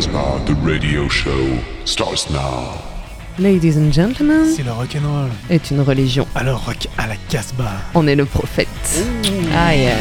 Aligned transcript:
Casbah, 0.00 0.40
the 0.46 0.54
radio 0.64 1.08
show, 1.08 1.58
starts 1.84 2.30
now. 2.30 2.72
Ladies 3.38 3.76
and 3.76 3.92
gentlemen, 3.92 4.46
C'est 4.56 4.62
le 4.62 4.72
rock'n'roll. 4.72 5.28
est 5.50 5.70
une 5.70 5.82
religion. 5.82 6.26
Alors 6.34 6.64
rock 6.64 6.88
à 6.96 7.06
la 7.06 7.16
Casbah. 7.28 7.70
On 7.94 8.06
est 8.06 8.14
le 8.16 8.24
prophète. 8.24 8.66
Aïe, 9.54 9.84
aïe, 9.84 9.86
aïe. 9.88 9.92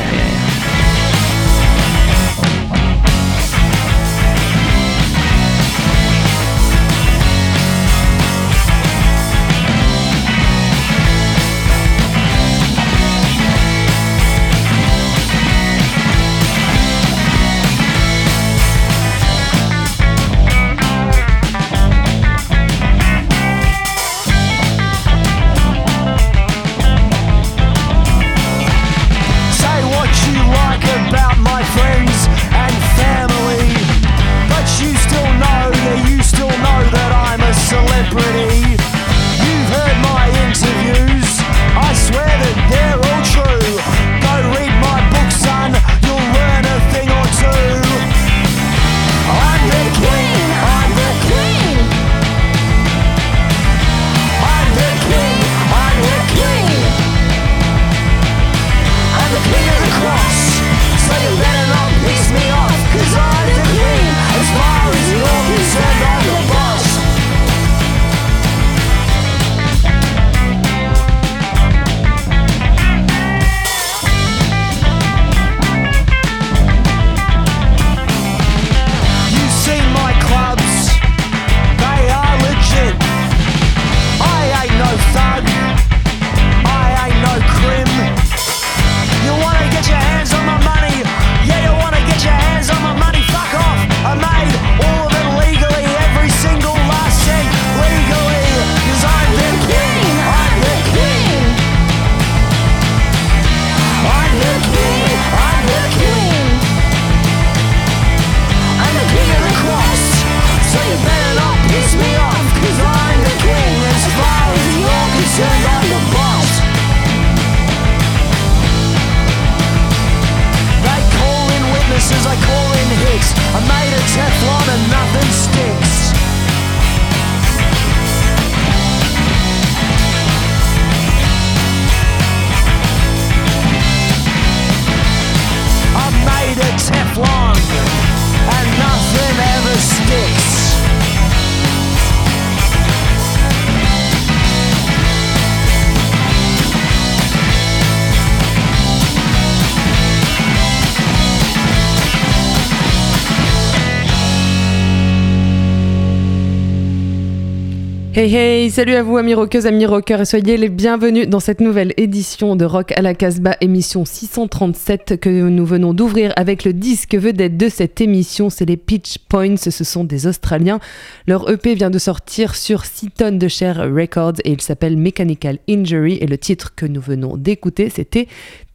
Hey 158.20 158.36
hey, 158.36 158.70
salut 158.70 158.96
à 158.96 159.02
vous 159.02 159.16
amis 159.16 159.34
rockeuses, 159.34 159.66
amis 159.66 159.86
rockeurs 159.86 160.20
et 160.20 160.26
soyez 160.26 160.58
les 160.58 160.68
bienvenus 160.68 161.30
dans 161.30 161.40
cette 161.40 161.62
nouvelle 161.62 161.94
édition 161.96 162.58
de 162.58 162.66
Rock 162.66 162.92
à 162.98 163.02
la 163.02 163.14
Casbah, 163.14 163.56
émission 163.62 164.04
637 164.04 165.22
que 165.22 165.30
nous 165.30 165.66
venons 165.66 165.94
d'ouvrir 165.94 166.34
avec 166.36 166.66
le 166.66 166.74
disque 166.74 167.16
vedette 167.16 167.56
de 167.56 167.70
cette 167.70 168.02
émission, 168.02 168.50
c'est 168.50 168.66
les 168.66 168.76
Pitch 168.76 169.20
Points, 169.30 169.56
ce 169.56 169.86
sont 169.86 170.04
des 170.04 170.28
Australiens. 170.28 170.82
Leur 171.28 171.50
EP 171.50 171.76
vient 171.76 171.90
de 171.90 171.98
sortir 171.98 172.56
sur 172.56 172.84
6 172.84 173.12
tonnes 173.12 173.40
de 173.40 173.48
chair 173.48 173.78
records 173.90 174.42
et 174.44 174.52
il 174.52 174.60
s'appelle 174.60 174.98
Mechanical 174.98 175.60
Injury 175.70 176.18
et 176.20 176.28
le 176.28 176.38
titre 176.38 176.76
que 176.76 176.86
nous 176.86 177.00
venons 177.00 177.38
d'écouter 177.38 177.90
c'était 177.90 178.28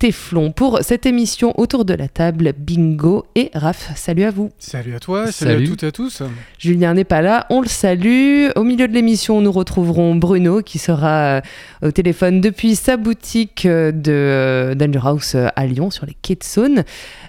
Teflon. 0.05 0.53
Pour 0.53 0.81
cette 0.83 1.07
émission 1.07 1.59
autour 1.59 1.87
de 1.87 1.95
la 1.95 2.09
table, 2.09 2.53
Bingo 2.59 3.25
et 3.35 3.51
Raph, 3.55 3.91
salut 3.97 4.25
à 4.25 4.31
vous. 4.31 4.51
Salut 4.59 4.95
à 4.95 5.01
toi, 5.01 5.33
salut, 5.33 5.53
Salut. 5.53 5.65
à 5.65 5.67
toutes 5.67 5.83
et 5.83 5.87
à 5.87 5.93
tous. 5.93 6.23
Julien 6.59 6.93
n'est 6.93 7.05
pas 7.05 7.23
là, 7.23 7.47
on 7.49 7.63
le 7.63 7.69
salue. 7.69 8.49
Au 8.55 8.65
milieu 8.65 8.87
de 8.87 8.93
l'émission, 8.93 9.41
nous 9.41 9.51
retrouverons 9.51 10.15
Bruno 10.15 10.61
qui 10.61 10.79
sera 10.79 11.09
euh, 11.09 11.41
au 11.83 11.91
téléphone 11.91 12.43
depuis 12.43 12.77
sa 12.77 12.99
boutique 12.99 13.65
euh, 13.65 13.93
de 13.93 14.13
euh, 14.13 14.75
Danger 14.75 15.01
House 15.05 15.37
à 15.57 15.67
Lyon 15.67 15.91
sur 15.91 16.05
les 16.05 16.17
quais 16.21 16.35
de 16.35 16.45
Saône. 16.45 16.85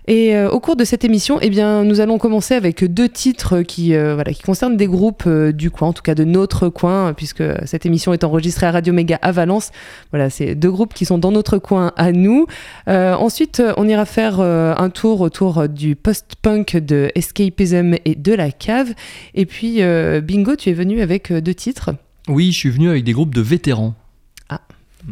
Et 0.08 0.36
euh, 0.36 0.50
au 0.52 0.60
cours 0.60 0.76
de 0.76 0.84
cette 0.84 1.04
émission, 1.04 1.40
eh 1.42 1.50
bien, 1.50 1.84
nous 1.84 2.00
allons 2.00 2.20
commencer 2.20 2.54
avec 2.54 2.84
deux 2.84 3.10
titres 3.10 3.62
qui, 3.64 3.96
euh, 3.96 4.14
voilà, 4.14 4.34
qui 4.34 4.44
concernent 4.44 4.78
des 4.78 4.86
groupes 4.86 5.24
euh, 5.26 5.52
du 5.52 5.72
coin, 5.72 5.88
en 5.88 5.94
tout 5.94 6.04
cas 6.04 6.14
de 6.14 6.24
notre 6.24 6.70
coin, 6.70 7.14
puisque 7.14 7.44
cette 7.66 7.88
émission 7.88 8.14
est 8.14 8.24
enregistrée 8.24 8.68
à 8.68 8.72
Radio 8.72 8.94
Méga 8.94 9.18
à 9.24 9.32
Valence. 9.32 9.72
Voilà, 10.12 10.30
c'est 10.30 10.54
deux 10.54 10.70
groupes 10.70 10.94
qui 10.94 11.06
sont 11.06 11.18
dans 11.18 11.32
notre 11.32 11.58
coin 11.58 11.92
à 11.98 12.12
nous. 12.12 12.46
Euh, 12.88 13.14
ensuite, 13.16 13.60
euh, 13.60 13.74
on 13.78 13.88
ira 13.88 14.06
faire 14.06 14.40
euh, 14.40 14.74
un 14.78 14.90
tour 14.90 15.22
autour 15.22 15.68
du 15.70 15.96
post-punk 15.96 16.78
de 16.78 17.12
Escapism 17.16 17.96
et 18.06 18.16
de 18.16 18.34
la 18.34 18.52
cave. 18.52 18.94
Et 19.34 19.46
puis, 19.46 19.82
euh, 19.82 20.22
Bingo, 20.22 20.56
tu 20.56 20.70
es 20.70 20.74
venu 20.74 21.02
avec 21.02 21.32
euh, 21.32 21.42
deux 21.42 21.54
titres. 21.54 21.92
Oui, 22.28 22.52
je 22.52 22.58
suis 22.58 22.70
venu 22.70 22.90
avec 22.90 23.04
des 23.04 23.14
groupes 23.14 23.34
de 23.36 23.42
vétérans. 23.42 23.94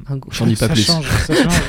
Un 0.10 0.18
go- 0.18 0.30
J'en 0.32 0.48
dis 0.48 0.56
pas 0.56 0.66
ça 0.70 0.74
plus. 0.74 0.82
change, 0.88 1.06
ça 1.28 1.36
change. 1.36 1.62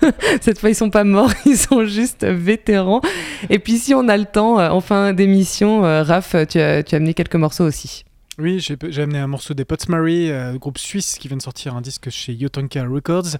Cette 0.40 0.58
fois, 0.58 0.70
ils 0.70 0.74
sont 0.74 0.88
pas 0.88 1.04
morts, 1.04 1.30
ils 1.44 1.58
sont 1.58 1.84
juste 1.84 2.24
vétérans. 2.24 3.02
Et 3.50 3.58
puis, 3.58 3.76
si 3.76 3.92
on 3.92 4.08
a 4.08 4.16
le 4.16 4.24
temps, 4.24 4.56
en 4.58 4.80
fin 4.80 5.12
d'émission, 5.12 5.84
euh, 5.84 6.02
Raph, 6.02 6.34
tu 6.48 6.58
as, 6.58 6.82
tu 6.82 6.94
as 6.94 6.96
amené 6.96 7.12
quelques 7.12 7.34
morceaux 7.36 7.64
aussi. 7.66 8.05
Oui, 8.38 8.60
j'ai 8.60 8.76
j'ai 8.90 9.02
amené 9.02 9.18
un 9.18 9.26
morceau 9.26 9.54
des 9.54 9.64
Potsmary, 9.64 10.30
euh, 10.30 10.58
groupe 10.58 10.76
suisse 10.76 11.16
qui 11.18 11.26
vient 11.28 11.38
de 11.38 11.42
sortir 11.42 11.74
un 11.74 11.80
disque 11.80 12.10
chez 12.10 12.34
Yotanka 12.34 12.84
Records. 12.84 13.36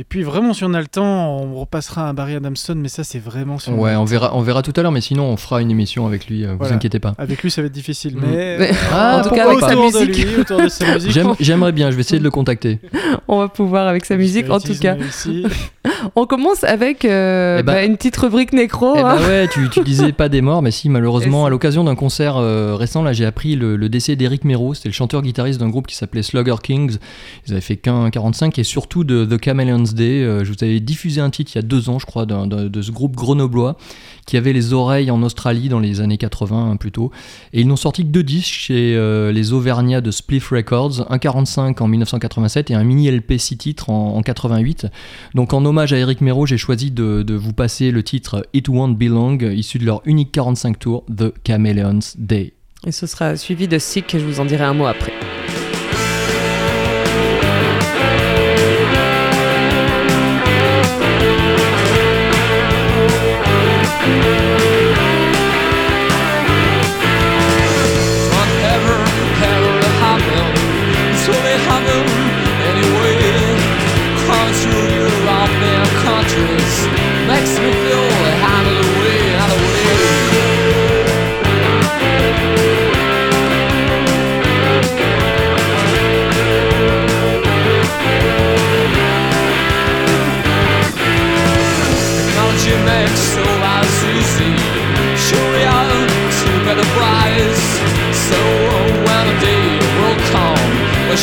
Et 0.00 0.02
puis 0.04 0.24
vraiment, 0.24 0.54
si 0.54 0.64
on 0.64 0.74
a 0.74 0.80
le 0.80 0.88
temps, 0.88 1.36
on 1.40 1.54
repassera 1.60 2.08
un 2.08 2.14
Barry 2.14 2.34
Adamson, 2.34 2.74
mais 2.76 2.88
ça 2.88 3.04
c'est 3.04 3.20
vraiment 3.20 3.60
sur 3.60 3.78
Ouais, 3.78 3.94
on 3.94 4.04
verra, 4.04 4.34
on 4.36 4.42
verra 4.42 4.62
tout 4.62 4.72
à 4.74 4.82
l'heure, 4.82 4.90
mais 4.90 5.00
sinon 5.00 5.24
on 5.26 5.36
fera 5.36 5.62
une 5.62 5.70
émission 5.70 6.04
avec 6.06 6.26
lui, 6.26 6.44
euh, 6.44 6.56
vous 6.58 6.72
inquiétez 6.72 6.98
pas. 6.98 7.14
Avec 7.16 7.42
lui, 7.44 7.50
ça 7.52 7.62
va 7.62 7.66
être 7.66 7.72
difficile, 7.72 8.16
Mm. 8.16 8.20
mais 8.26 8.58
Mais- 8.58 8.70
Ah, 8.92 9.18
en 9.20 9.28
tout 9.28 9.34
cas, 9.34 9.48
avec 9.48 9.60
sa 9.60 9.76
musique, 9.76 10.26
J'aimerais 11.40 11.72
bien, 11.72 11.90
je 11.92 11.96
vais 11.96 12.00
essayer 12.00 12.18
de 12.18 12.24
le 12.24 12.30
contacter. 12.32 12.80
on 13.28 13.38
va 13.38 13.48
pouvoir 13.48 13.86
avec 13.86 14.04
sa 14.04 14.16
musique. 14.16 14.50
En 14.50 14.58
tout 14.58 14.74
cas, 14.80 14.96
on 16.16 16.26
commence 16.26 16.64
avec 16.64 17.04
euh, 17.04 17.58
Eh 17.60 17.62
ben- 17.62 17.72
bah, 17.72 17.84
une 17.84 17.96
petite 17.96 18.16
rubrique 18.16 18.52
nécro. 18.52 18.94
Eh 18.96 18.98
hein. 19.00 19.16
bah 19.16 19.26
ouais, 19.28 19.48
tu, 19.48 19.68
tu 19.70 19.80
disais 19.82 20.10
pas 20.20 20.28
des 20.28 20.40
morts, 20.40 20.60
mais 20.62 20.70
si, 20.72 20.88
malheureusement, 20.88 21.46
à 21.46 21.50
l'occasion 21.50 21.84
d'un 21.84 21.94
concert 21.94 22.36
euh, 22.36 22.74
récent, 22.74 23.02
là, 23.04 23.12
j'ai 23.12 23.24
appris 23.26 23.54
le, 23.54 23.76
le 23.76 23.88
décès 23.88 24.16
d'Eric 24.16 24.39
Mero. 24.44 24.74
C'était 24.74 24.88
le 24.88 24.94
chanteur-guitariste 24.94 25.60
d'un 25.60 25.68
groupe 25.68 25.86
qui 25.86 25.96
s'appelait 25.96 26.22
Slugger 26.22 26.56
Kings. 26.62 26.98
Ils 27.46 27.52
avaient 27.52 27.60
fait 27.60 27.76
qu'un 27.76 28.10
45 28.10 28.58
et 28.58 28.64
surtout 28.64 29.04
de 29.04 29.24
The 29.24 29.42
Chameleons 29.42 29.92
Day. 29.94 30.22
Euh, 30.22 30.44
je 30.44 30.52
vous 30.52 30.62
avais 30.62 30.80
diffusé 30.80 31.20
un 31.20 31.30
titre 31.30 31.52
il 31.54 31.58
y 31.58 31.60
a 31.60 31.62
deux 31.62 31.88
ans, 31.88 31.98
je 31.98 32.06
crois, 32.06 32.26
de 32.26 32.82
ce 32.82 32.90
groupe 32.90 33.16
grenoblois 33.16 33.76
qui 34.30 34.36
avait 34.36 34.52
les 34.52 34.72
oreilles 34.72 35.10
en 35.10 35.22
Australie 35.24 35.68
dans 35.68 35.80
les 35.80 36.00
années 36.00 36.16
80 36.16 36.70
hein, 36.70 36.76
plutôt. 36.76 37.10
Et 37.52 37.62
ils 37.62 37.66
n'ont 37.66 37.74
sorti 37.74 38.04
que 38.04 38.10
deux 38.10 38.22
disques 38.22 38.52
chez 38.52 38.94
euh, 38.94 39.32
les 39.32 39.52
Auvergnats 39.52 40.00
de 40.00 40.12
Spliff 40.12 40.50
Records, 40.50 41.10
un 41.10 41.18
45 41.18 41.80
en 41.80 41.88
1987 41.88 42.70
et 42.70 42.74
un 42.74 42.84
mini 42.84 43.10
LP 43.10 43.38
6 43.38 43.56
titres 43.56 43.90
en, 43.90 44.16
en 44.16 44.22
88. 44.22 44.86
Donc 45.34 45.52
en 45.52 45.64
hommage 45.64 45.92
à 45.92 45.98
Eric 45.98 46.20
Mero, 46.20 46.46
j'ai 46.46 46.58
choisi 46.58 46.92
de, 46.92 47.24
vous 47.34 47.52
passer 47.52 47.90
le 47.90 48.04
titre 48.04 48.46
It 48.52 48.68
Won't 48.68 48.94
Be 48.94 49.04
Long, 49.04 49.38
issu 49.38 49.78
de 49.78 49.86
leur 49.86 50.00
unique 50.04 50.30
45 50.30 50.78
tours, 50.78 51.04
The 51.06 51.32
Chameleons 51.44 52.14
Day. 52.16 52.54
Et 52.86 52.92
ce 52.92 53.06
sera 53.06 53.36
suivi 53.36 53.68
de 53.68 53.78
Sick, 53.78 54.14
et 54.14 54.18
je 54.18 54.24
vous 54.24 54.40
en 54.40 54.46
dirai 54.46 54.64
un 54.64 54.72
mot 54.72 54.86
après. 54.86 55.12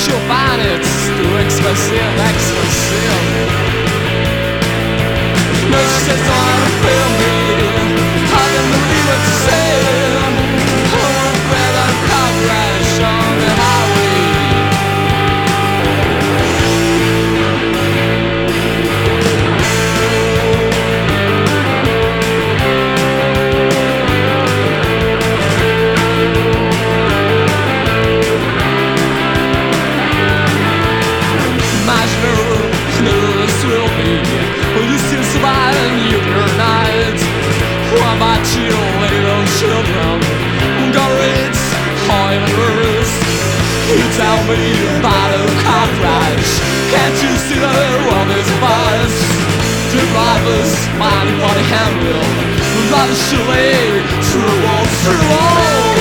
you'll 0.07 0.27
find 0.27 0.61
it's 0.61 1.07
too 1.17 1.35
expensive, 1.43 2.13
expensive. 2.31 3.57
Myślę, 5.69 5.99
że 6.05 6.15
film, 6.81 7.87
ale 8.39 8.59
to 8.71 8.79
że 9.03 10.06
You 43.87 44.03
tell 44.19 44.43
me 44.43 44.99
about 44.99 45.31
a 45.31 45.47
car 45.63 45.87
crash 45.95 46.59
Can't 46.91 47.15
you 47.23 47.31
see 47.39 47.55
that 47.55 47.71
the 47.71 48.03
world 48.03 48.29
is 48.35 48.49
fast? 48.59 49.15
Driver's 49.95 50.71
smiling 50.91 51.39
for 51.39 51.53
the 51.55 51.63
handle? 51.71 52.27
Love 52.91 53.09
is 53.09 53.21
surely 53.31 54.03
true, 54.27 54.43
oh, 54.43 54.83
true, 55.01 55.27
oh 55.31 55.96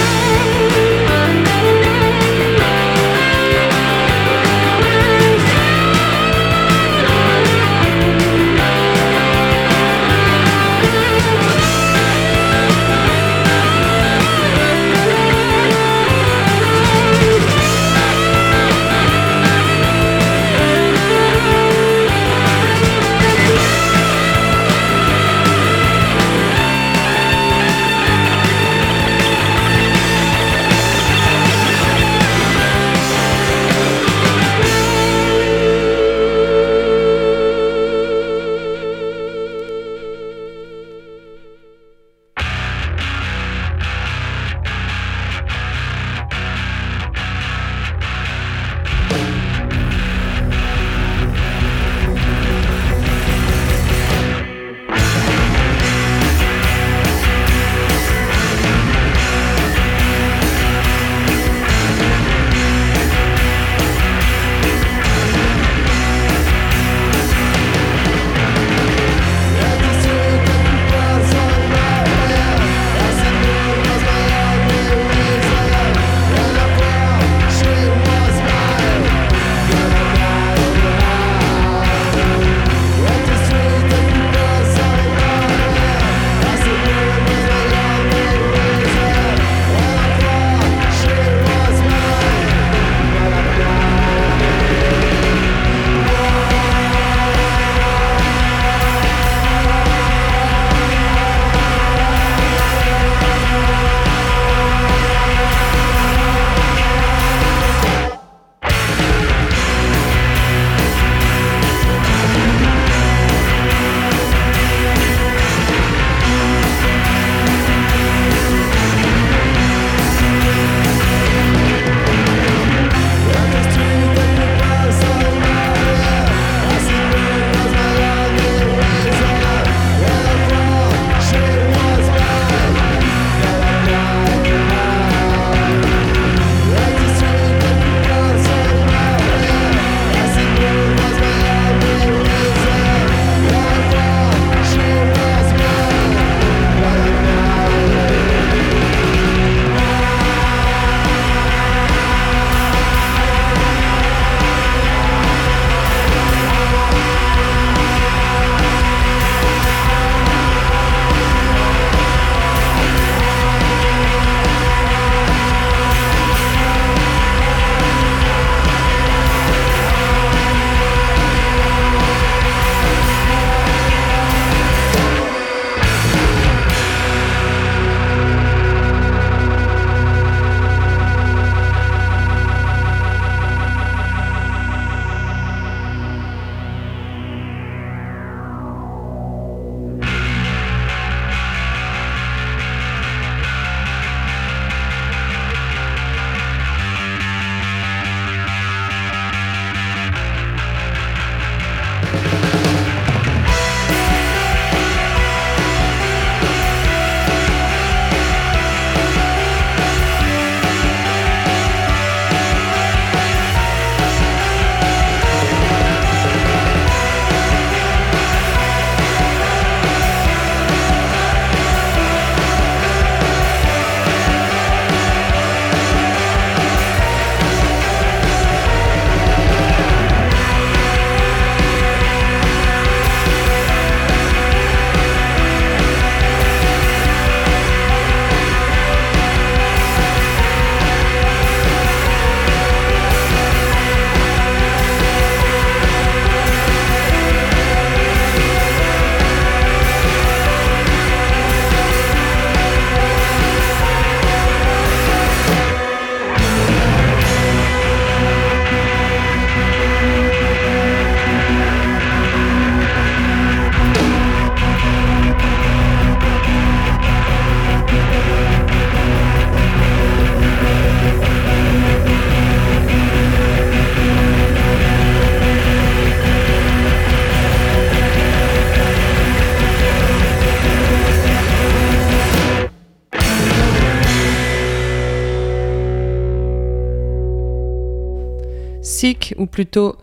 plutôt 289.56 289.96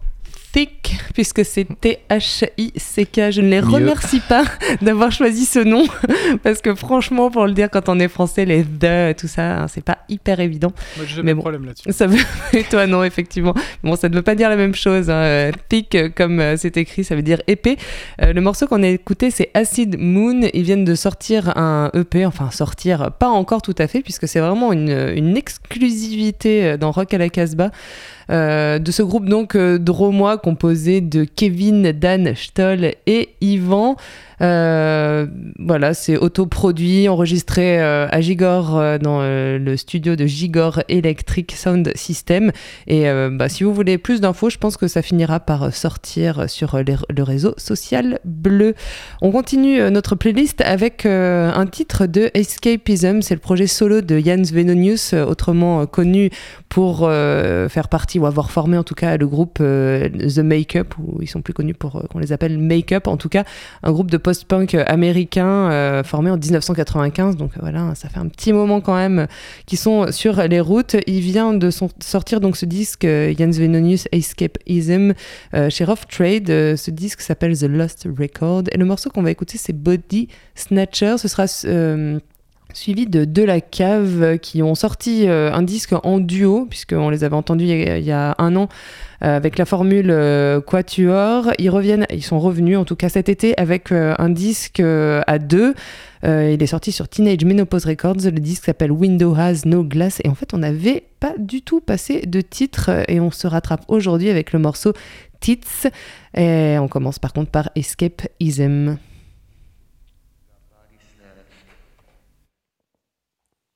Thick, 0.51 0.97
puisque 1.15 1.43
c'est 1.43 1.65
T-H-I-C-K. 1.81 3.31
Je 3.31 3.41
ne 3.41 3.49
les 3.49 3.59
Mieux. 3.61 3.67
remercie 3.67 4.19
pas 4.19 4.43
d'avoir 4.83 5.11
choisi 5.11 5.45
ce 5.45 5.57
nom, 5.57 5.83
parce 6.43 6.61
que 6.61 6.75
franchement, 6.75 7.31
pour 7.31 7.45
le 7.47 7.53
dire 7.53 7.69
quand 7.71 7.89
on 7.89 7.99
est 7.99 8.07
français, 8.07 8.45
les 8.45 8.63
the, 8.63 9.15
tout 9.17 9.27
ça, 9.27 9.61
hein, 9.63 9.67
c'est 9.67 9.83
pas 9.83 9.99
hyper 10.09 10.39
évident. 10.39 10.71
Moi, 10.97 11.05
j'ai 11.07 11.23
Mais 11.23 11.29
jamais 11.29 11.31
de 11.31 11.35
bon. 11.35 11.41
problème 11.41 11.65
là-dessus. 11.65 11.91
Ça 11.91 12.05
veut... 12.05 12.19
Et 12.53 12.63
toi, 12.63 12.85
non, 12.85 13.03
effectivement. 13.03 13.55
Bon, 13.83 13.95
ça 13.95 14.09
ne 14.09 14.15
veut 14.15 14.21
pas 14.21 14.35
dire 14.35 14.47
la 14.49 14.55
même 14.55 14.75
chose. 14.75 15.09
hein. 15.09 15.49
Thick, 15.69 15.95
euh, 15.95 16.09
comme 16.15 16.39
euh, 16.39 16.55
c'est 16.55 16.77
écrit, 16.77 17.03
ça 17.03 17.15
veut 17.15 17.23
dire 17.23 17.41
épais. 17.47 17.77
Euh, 18.21 18.31
le 18.33 18.41
morceau 18.41 18.67
qu'on 18.67 18.83
a 18.83 18.87
écouté, 18.87 19.31
c'est 19.31 19.49
Acid 19.55 19.97
Moon. 19.99 20.41
Ils 20.53 20.63
viennent 20.63 20.85
de 20.85 20.95
sortir 20.95 21.57
un 21.57 21.89
EP, 21.95 22.27
enfin 22.27 22.51
sortir, 22.51 23.11
pas 23.19 23.29
encore 23.29 23.63
tout 23.63 23.75
à 23.79 23.87
fait, 23.87 24.01
puisque 24.01 24.27
c'est 24.27 24.39
vraiment 24.39 24.71
une, 24.71 25.13
une 25.15 25.35
exclusivité 25.35 26.77
dans 26.77 26.91
Rock 26.91 27.11
à 27.15 27.17
la 27.17 27.29
Casbah. 27.29 27.71
Euh, 28.29 28.79
de 28.79 28.91
ce 28.91 29.03
groupe 29.03 29.25
donc 29.25 29.55
euh, 29.55 29.77
dromois 29.77 30.37
composé 30.37 31.01
de 31.01 31.23
Kevin, 31.23 31.91
Dan, 31.91 32.33
Stoll 32.35 32.93
et 33.05 33.29
Yvan. 33.41 33.95
Euh, 34.43 35.25
voilà, 35.57 35.93
c'est 35.93 36.17
autoproduit, 36.17 37.07
enregistré 37.07 37.81
euh, 37.81 38.07
à 38.11 38.19
Gigor 38.19 38.77
euh, 38.77 38.97
dans 38.97 39.21
le 39.21 39.77
studio 39.77 40.15
de 40.15 40.25
Gigor 40.25 40.81
Electric 40.89 41.53
Sound 41.53 41.91
System. 41.95 42.51
Et 42.87 43.05
bah, 43.31 43.49
si 43.49 43.63
vous 43.63 43.73
voulez 43.73 43.97
plus 43.97 44.21
d'infos, 44.21 44.49
je 44.49 44.57
pense 44.57 44.77
que 44.77 44.87
ça 44.87 45.01
finira 45.01 45.39
par 45.39 45.73
sortir 45.73 46.49
sur 46.49 46.77
le 46.77 47.23
réseau 47.23 47.53
social 47.57 48.19
bleu. 48.25 48.75
On 49.21 49.31
continue 49.31 49.79
notre 49.91 50.15
playlist 50.15 50.61
avec 50.61 51.05
un 51.05 51.65
titre 51.67 52.05
de 52.05 52.31
Escapism. 52.33 53.21
C'est 53.21 53.35
le 53.35 53.39
projet 53.39 53.67
solo 53.67 54.01
de 54.01 54.19
Jans 54.19 54.43
Venonius, 54.51 55.13
autrement 55.13 55.85
connu 55.85 56.29
pour 56.69 56.99
faire 57.07 57.87
partie 57.89 58.19
ou 58.19 58.25
avoir 58.25 58.51
formé 58.51 58.77
en 58.77 58.83
tout 58.83 58.95
cas 58.95 59.17
le 59.17 59.27
groupe 59.27 59.59
The 59.59 60.39
Makeup, 60.39 60.95
ou 60.97 61.21
ils 61.21 61.27
sont 61.29 61.41
plus 61.41 61.53
connus 61.53 61.75
pour 61.75 62.03
qu'on 62.09 62.19
les 62.19 62.31
appelle 62.31 62.57
Makeup, 62.57 63.07
en 63.07 63.17
tout 63.17 63.29
cas 63.29 63.43
un 63.83 63.91
groupe 63.91 64.11
de 64.11 64.17
post-punk 64.33 64.73
américain 64.87 65.69
euh, 65.71 66.03
formé 66.03 66.31
en 66.31 66.37
1995. 66.37 67.37
Donc 67.37 67.51
voilà, 67.59 67.93
ça 67.93 68.09
fait 68.09 68.17
un 68.17 68.27
petit 68.27 68.51
moment 68.51 68.81
quand 68.81 68.95
même 68.95 69.27
qu'ils 69.67 69.77
sont 69.77 70.11
sur 70.11 70.41
les 70.41 70.59
routes. 70.59 70.95
Il 71.05 71.19
vient 71.19 71.53
de 71.53 71.69
sortir 71.69 72.41
donc 72.41 72.57
ce 72.57 72.65
disque 72.65 73.05
euh, 73.05 73.31
Jans 73.37 73.51
Venonius 73.51 74.07
Escapism 74.11 75.13
euh, 75.53 75.69
chez 75.69 75.85
Rough 75.85 76.07
Trade. 76.09 76.47
Ce 76.47 76.89
disque 76.89 77.21
s'appelle 77.21 77.55
The 77.55 77.65
Lost 77.65 78.07
Record 78.17 78.63
et 78.71 78.77
le 78.77 78.85
morceau 78.85 79.11
qu'on 79.11 79.21
va 79.21 79.29
écouter 79.29 79.59
c'est 79.59 79.73
Body 79.73 80.29
Snatcher. 80.55 81.19
Ce 81.19 81.27
sera 81.27 81.45
suivi 82.73 83.05
de 83.05 83.25
De 83.25 83.43
La 83.43 83.61
Cave 83.61 84.21
euh, 84.21 84.37
qui 84.37 84.61
ont 84.61 84.75
sorti 84.75 85.27
euh, 85.27 85.51
un 85.53 85.61
disque 85.61 85.93
en 86.03 86.19
duo 86.19 86.65
puisqu'on 86.69 87.09
les 87.09 87.23
avait 87.23 87.35
entendus 87.35 87.65
il 87.65 88.03
y 88.03 88.11
a, 88.11 88.35
un 88.37 88.55
an 88.55 88.67
euh, 89.23 89.37
avec 89.37 89.57
la 89.57 89.65
formule 89.65 90.13
Quatuor. 90.65 91.51
Ils 91.59 91.69
reviennent, 91.69 92.05
ils 92.11 92.23
sont 92.23 92.39
revenus 92.39 92.77
en 92.77 92.85
tout 92.85 92.95
cas 92.95 93.09
cet 93.09 93.29
été 93.29 93.57
avec 93.57 93.91
un 93.91 94.29
disque 94.29 94.81
à 94.81 95.39
deux. 95.39 95.75
Il 96.23 96.61
est 96.61 96.67
sorti 96.67 96.91
sur 96.91 97.07
Teenage 97.07 97.45
Menopause 97.45 97.85
Records. 97.85 98.17
Le 98.25 98.31
disque 98.31 98.65
s'appelle 98.65 98.91
Window 98.91 99.33
Has 99.35 99.61
No 99.65 99.83
Glass. 99.83 100.19
Et 100.23 100.29
en 100.29 100.35
fait, 100.35 100.53
on 100.53 100.57
n'avait 100.57 101.05
pas 101.19 101.33
du 101.37 101.61
tout 101.61 101.79
passé 101.79 102.21
de 102.25 102.41
titre. 102.41 102.89
Et 103.07 103.19
on 103.19 103.31
se 103.31 103.47
rattrape 103.47 103.85
aujourd'hui 103.87 104.29
avec 104.29 104.51
le 104.51 104.59
morceau 104.59 104.93
Tits. 105.39 105.87
Et 106.35 106.77
on 106.79 106.87
commence 106.89 107.19
par 107.19 107.31
contre 107.31 107.51
par 107.51 107.69
Escape 107.75 108.23
Ism. 108.39 108.97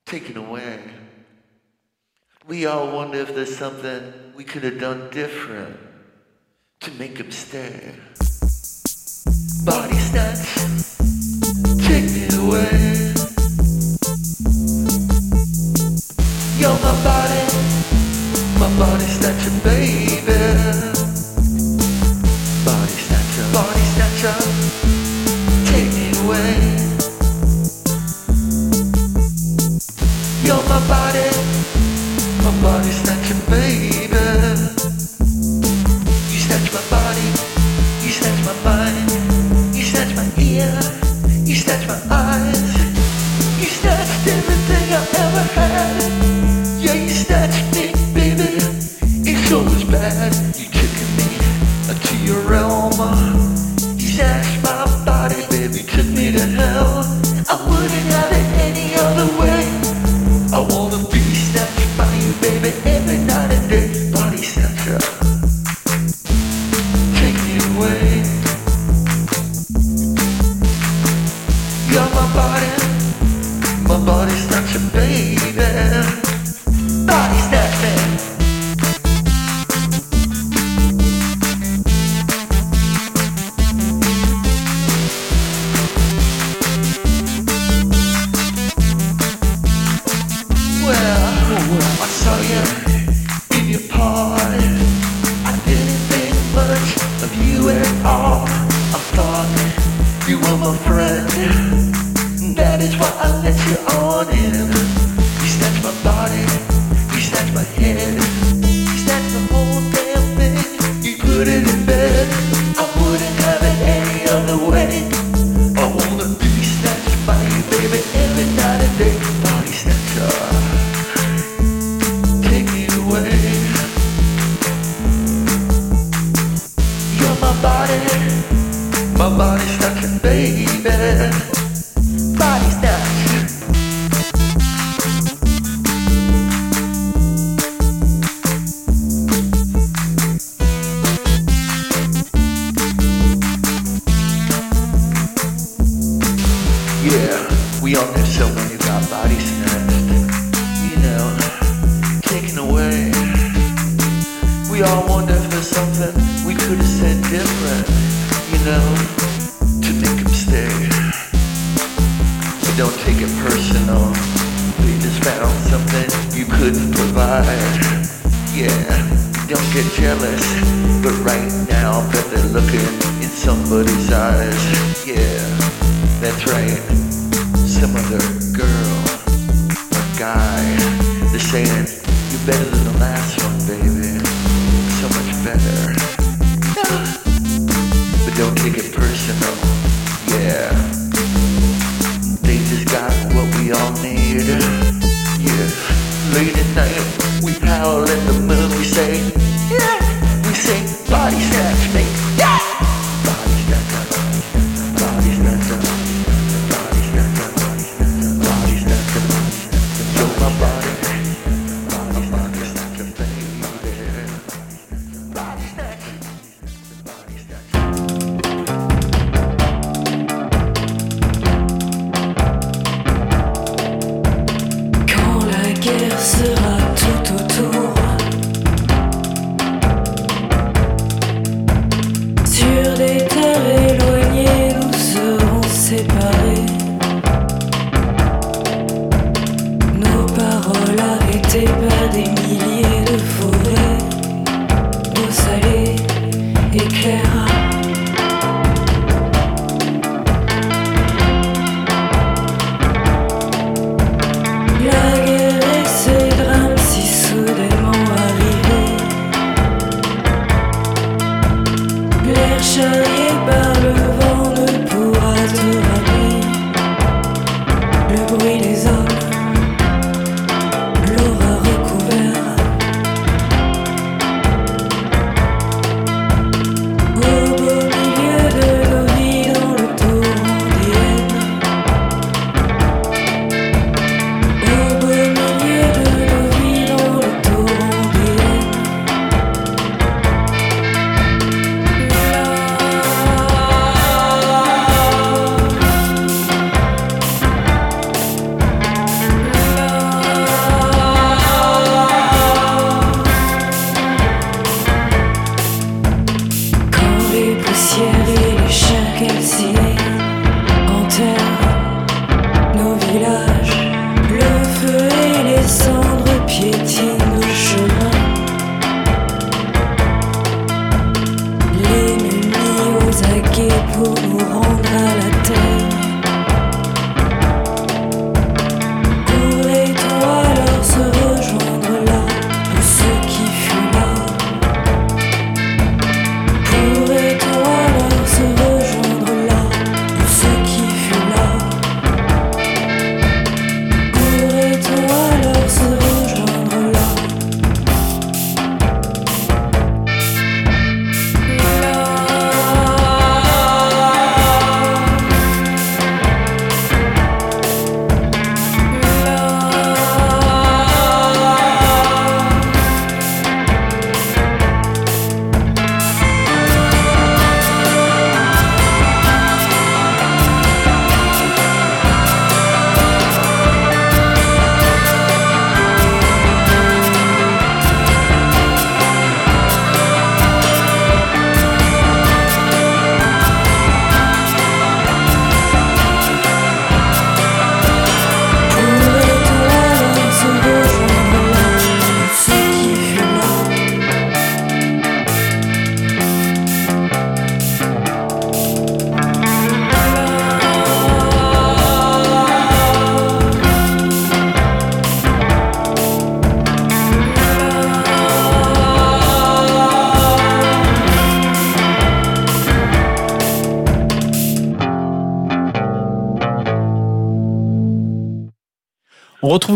Taken 0.07 0.37
away. 0.37 0.79
We 2.47 2.65
all 2.65 2.95
wonder 2.95 3.17
if 3.17 3.35
there's 3.35 3.57
something 3.57 4.13
we 4.37 4.45
could 4.45 4.63
have 4.63 4.79
done 4.79 5.09
different 5.09 5.77
to 6.79 6.91
make 6.91 7.17
him 7.17 7.29
stay. 7.29 7.93
Body 9.65 9.97
snatch, 9.97 10.47
take 11.85 12.07
me 12.15 12.23
away. 12.39 13.11
You're 16.57 16.79
my 16.87 16.95
body, 17.03 17.43
my 18.61 18.69
body 18.79 19.07
snatcher, 19.07 19.51
baby. 19.61 19.86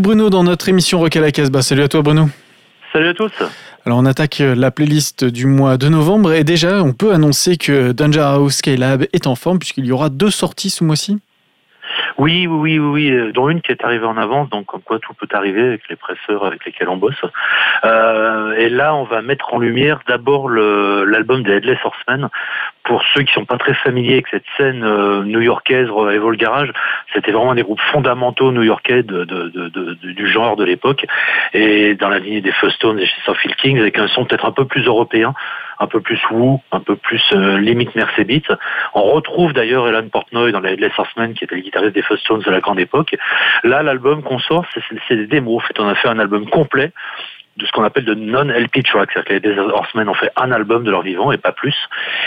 Retrouve 0.02 0.16
Bruno 0.16 0.30
dans 0.30 0.44
notre 0.44 0.68
émission 0.70 1.00
Rock 1.00 1.16
à 1.16 1.22
la 1.22 1.32
Casbah. 1.32 1.62
Salut 1.62 1.84
à 1.84 1.88
toi 1.88 2.02
Bruno. 2.02 2.30
Salut 2.92 3.10
à 3.10 3.14
tous. 3.14 3.32
Alors 3.86 4.00
on 4.00 4.06
attaque 4.06 4.42
euh, 4.42 4.56
la 4.56 4.72
playlist 4.72 5.26
du 5.26 5.46
mois 5.46 5.78
de 5.78 5.90
novembre 5.90 6.34
et 6.34 6.44
déjà 6.44 6.84
on 6.84 6.94
peut 6.94 7.14
annoncer 7.14 7.58
que 7.58 7.92
Danger 7.92 8.22
House 8.22 8.56
Skylab 8.56 9.06
est 9.14 9.28
en 9.28 9.36
forme 9.36 9.60
puisqu'il 9.60 9.86
y 9.86 9.92
aura 9.92 10.10
deux 10.10 10.32
sorties 10.32 10.70
ce 10.70 10.84
mois-ci. 10.84 11.20
Oui, 12.22 12.46
oui, 12.46 12.78
oui, 12.78 12.78
oui, 12.78 13.12
euh, 13.12 13.32
dont 13.32 13.50
une 13.50 13.62
qui 13.62 13.72
est 13.72 13.84
arrivée 13.84 14.06
en 14.06 14.16
avance, 14.16 14.48
donc 14.52 14.68
comme 14.68 14.84
quoi 14.84 15.00
tout 15.00 15.16
peut 15.16 15.28
arriver 15.32 15.64
avec 15.64 15.82
les 15.90 15.96
presseurs 15.96 16.46
avec 16.46 16.64
lesquels 16.64 16.88
on 16.88 16.98
bosse. 16.98 17.20
Euh, 17.84 18.54
et 18.60 18.70
là, 18.70 18.94
on 18.94 19.06
va 19.06 19.24
mettre 19.24 19.52
en 19.56 19.58
lumière 19.58 20.02
d'abord 20.08 20.48
l'album 20.48 21.42
des 21.42 21.54
Headless 21.54 21.80
Horsemen. 21.84 22.30
Pour 22.84 23.02
ceux 23.16 23.24
qui 23.24 23.34
sont 23.34 23.46
pas 23.46 23.58
très 23.58 23.74
familiers 23.74 24.14
avec 24.14 24.28
cette 24.28 24.44
scène 24.56 24.84
euh, 24.84 25.24
new-yorkaise 25.24 25.88
Evol 25.88 26.38
Garage, 26.38 26.72
c'était 27.12 27.32
vraiment 27.32 27.56
des 27.56 27.64
groupes 27.64 27.82
fondamentaux 27.92 28.52
new-yorkais 28.52 29.02
du 29.02 30.28
genre 30.28 30.56
de 30.58 30.64
l'époque, 30.64 31.08
et 31.54 31.96
dans 31.96 32.10
la 32.10 32.20
lignée 32.20 32.42
des 32.42 32.52
Fuzz-Tones 32.52 33.00
et 33.00 33.08
chez 33.08 33.22
Soulful 33.26 33.56
Kings, 33.56 33.80
avec 33.80 33.98
un 33.98 34.08
son 34.10 34.26
peut-être 34.26 34.46
un 34.46 34.52
peu 34.52 34.66
plus 34.66 34.86
européen, 34.86 35.34
un 35.82 35.88
peu 35.88 36.00
plus 36.00 36.20
woo, 36.30 36.62
un 36.72 36.80
peu 36.80 36.96
plus 36.96 37.24
euh, 37.34 37.58
limite 37.58 37.96
Mercedes. 37.96 38.44
On 38.94 39.02
retrouve 39.02 39.52
d'ailleurs 39.52 39.88
Elan 39.88 40.08
Portnoy 40.10 40.52
dans 40.52 40.60
les 40.60 40.74
Headless 40.74 40.94
Horsemen, 40.98 41.34
qui 41.34 41.44
était 41.44 41.56
le 41.56 41.62
guitariste 41.62 41.96
des 41.96 42.04
Fuzz-Tones 42.04 42.44
à 42.46 42.52
la 42.52 42.62
grande 42.62 42.80
époque. 42.80 43.16
Là, 43.64 43.82
l'album 43.82 44.22
qu'on 44.22 44.40
sort, 44.40 44.66
c'est 45.08 45.16
des 45.16 45.28
démos. 45.28 45.58
En 45.58 45.68
fait, 45.68 45.80
on 45.80 45.88
a 45.88 45.96
fait 45.96 46.08
un 46.08 46.20
album 46.20 46.48
complet 46.50 46.92
de 47.58 47.66
ce 47.66 47.72
qu'on 47.72 47.84
appelle 47.84 48.06
de 48.06 48.14
non-LP 48.14 48.84
track, 48.84 49.10
c'est-à-dire 49.14 49.42
que 49.42 49.48
les 49.48 49.60
Horsemen 49.60 50.08
ont 50.08 50.14
fait 50.14 50.32
un 50.36 50.52
album 50.52 50.84
de 50.84 50.92
leur 50.92 51.02
vivant 51.02 51.32
et 51.32 51.38
pas 51.38 51.52
plus. 51.52 51.76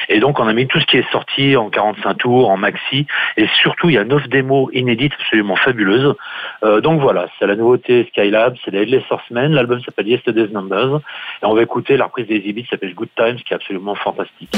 Et 0.09 0.21
donc, 0.21 0.39
on 0.39 0.47
a 0.47 0.53
mis 0.53 0.67
tout 0.67 0.81
ce 0.81 0.87
qui 0.87 0.99
est 0.99 1.11
sorti 1.11 1.57
en 1.57 1.71
45 1.71 2.15
tours, 2.15 2.51
en 2.51 2.57
maxi, 2.57 3.07
et 3.37 3.47
surtout, 3.63 3.89
il 3.89 3.95
y 3.95 3.99
a 3.99 4.05
neuf 4.05 4.29
démos 4.29 4.69
inédites 4.73 5.13
absolument 5.19 5.57
fabuleuses. 5.57 6.15
Euh, 6.65 6.81
donc 6.81 7.01
voilà, 7.01 7.27
c'est 7.39 7.47
la 7.47 7.57
nouveauté 7.57 8.07
Skylab, 8.11 8.55
c'est 8.65 8.71
les 8.71 8.83
Headless 8.83 9.05
Horsemen, 9.11 9.53
l'album 9.53 9.81
s'appelle 9.83 10.09
Yesterday's 10.09 10.51
Numbers, 10.51 11.01
et 11.43 11.47
on 11.47 11.55
va 11.55 11.63
écouter 11.63 11.97
la 11.97 12.05
reprise 12.07 12.27
des 12.27 12.37
Exhibits 12.37 12.65
qui 12.65 12.69
s'appelle 12.69 12.95
Good 12.95 13.09
Times, 13.17 13.37
qui 13.37 13.53
est 13.53 13.57
absolument 13.57 13.95
fantastique. 13.95 14.55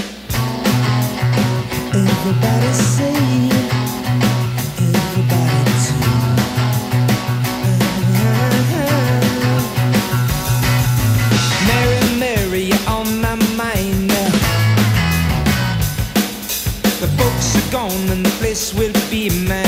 Are 17.57 17.71
gone 17.71 18.11
and 18.11 18.25
the 18.25 18.31
place 18.38 18.75
will 18.75 18.92
be 19.11 19.31
mine. 19.47 19.65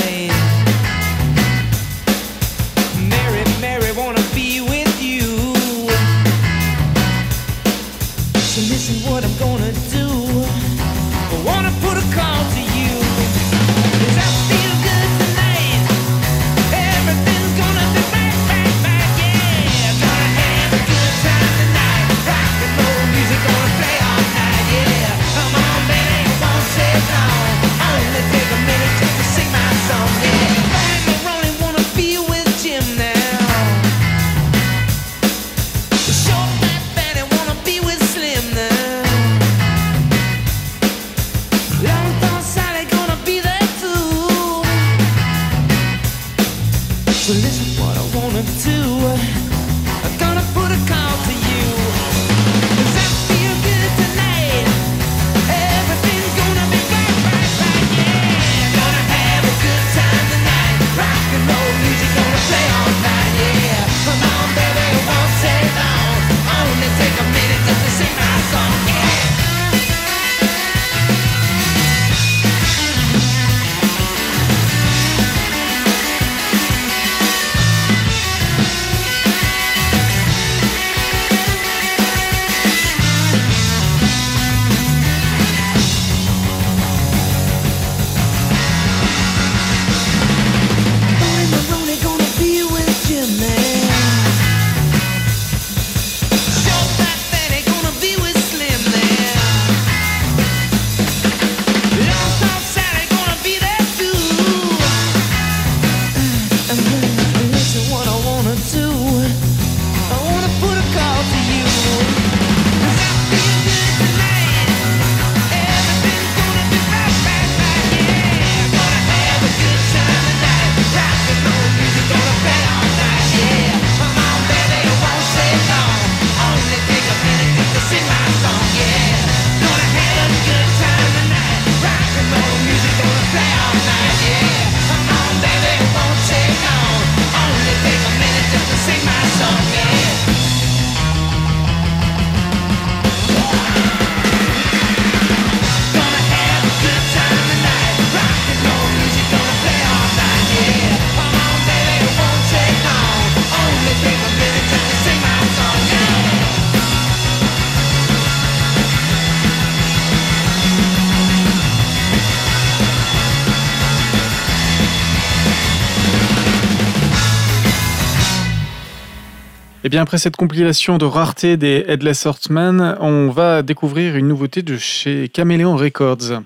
Et 169.89 169.91
bien 169.91 170.03
après 170.03 170.19
cette 170.19 170.37
compilation 170.37 170.99
de 170.99 171.07
rareté 171.07 171.57
des 171.57 171.83
Headless 171.89 172.27
Horsemen, 172.27 172.99
on 173.01 173.31
va 173.31 173.63
découvrir 173.63 174.17
une 174.17 174.29
nouveauté 174.29 174.61
de 174.61 174.77
chez 174.77 175.31
Caméléon 175.31 175.77
Records. 175.77 176.43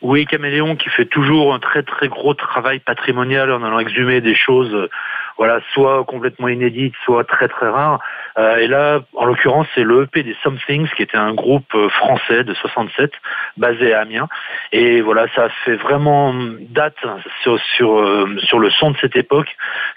Oui, 0.00 0.26
Caméléon 0.26 0.74
qui 0.74 0.88
fait 0.88 1.04
toujours 1.04 1.54
un 1.54 1.60
très 1.60 1.84
très 1.84 2.08
gros 2.08 2.34
travail 2.34 2.80
patrimonial 2.80 3.52
en 3.52 3.62
allant 3.62 3.78
exhumer 3.78 4.20
des 4.20 4.34
choses, 4.34 4.74
euh, 4.74 5.60
soit 5.72 6.02
complètement 6.06 6.48
inédites, 6.48 6.94
soit 7.04 7.22
très 7.22 7.46
très 7.46 7.68
rares. 7.68 8.00
Euh, 8.38 8.56
et 8.56 8.66
là, 8.66 9.00
en 9.14 9.24
l'occurrence, 9.24 9.66
c'est 9.74 9.82
le 9.82 10.04
EP 10.04 10.22
des 10.22 10.36
Somethings, 10.42 10.88
qui 10.96 11.02
était 11.02 11.18
un 11.18 11.34
groupe 11.34 11.74
euh, 11.74 11.88
français 11.90 12.44
de 12.44 12.54
67, 12.54 13.12
basé 13.56 13.92
à 13.92 14.00
Amiens. 14.00 14.28
Et 14.72 15.00
voilà, 15.00 15.26
ça 15.34 15.48
fait 15.64 15.76
vraiment 15.76 16.34
date 16.70 16.96
sur 17.42 17.60
sur, 17.76 17.98
euh, 17.98 18.36
sur 18.44 18.58
le 18.58 18.70
son 18.70 18.92
de 18.92 18.96
cette 18.98 19.16
époque. 19.16 19.48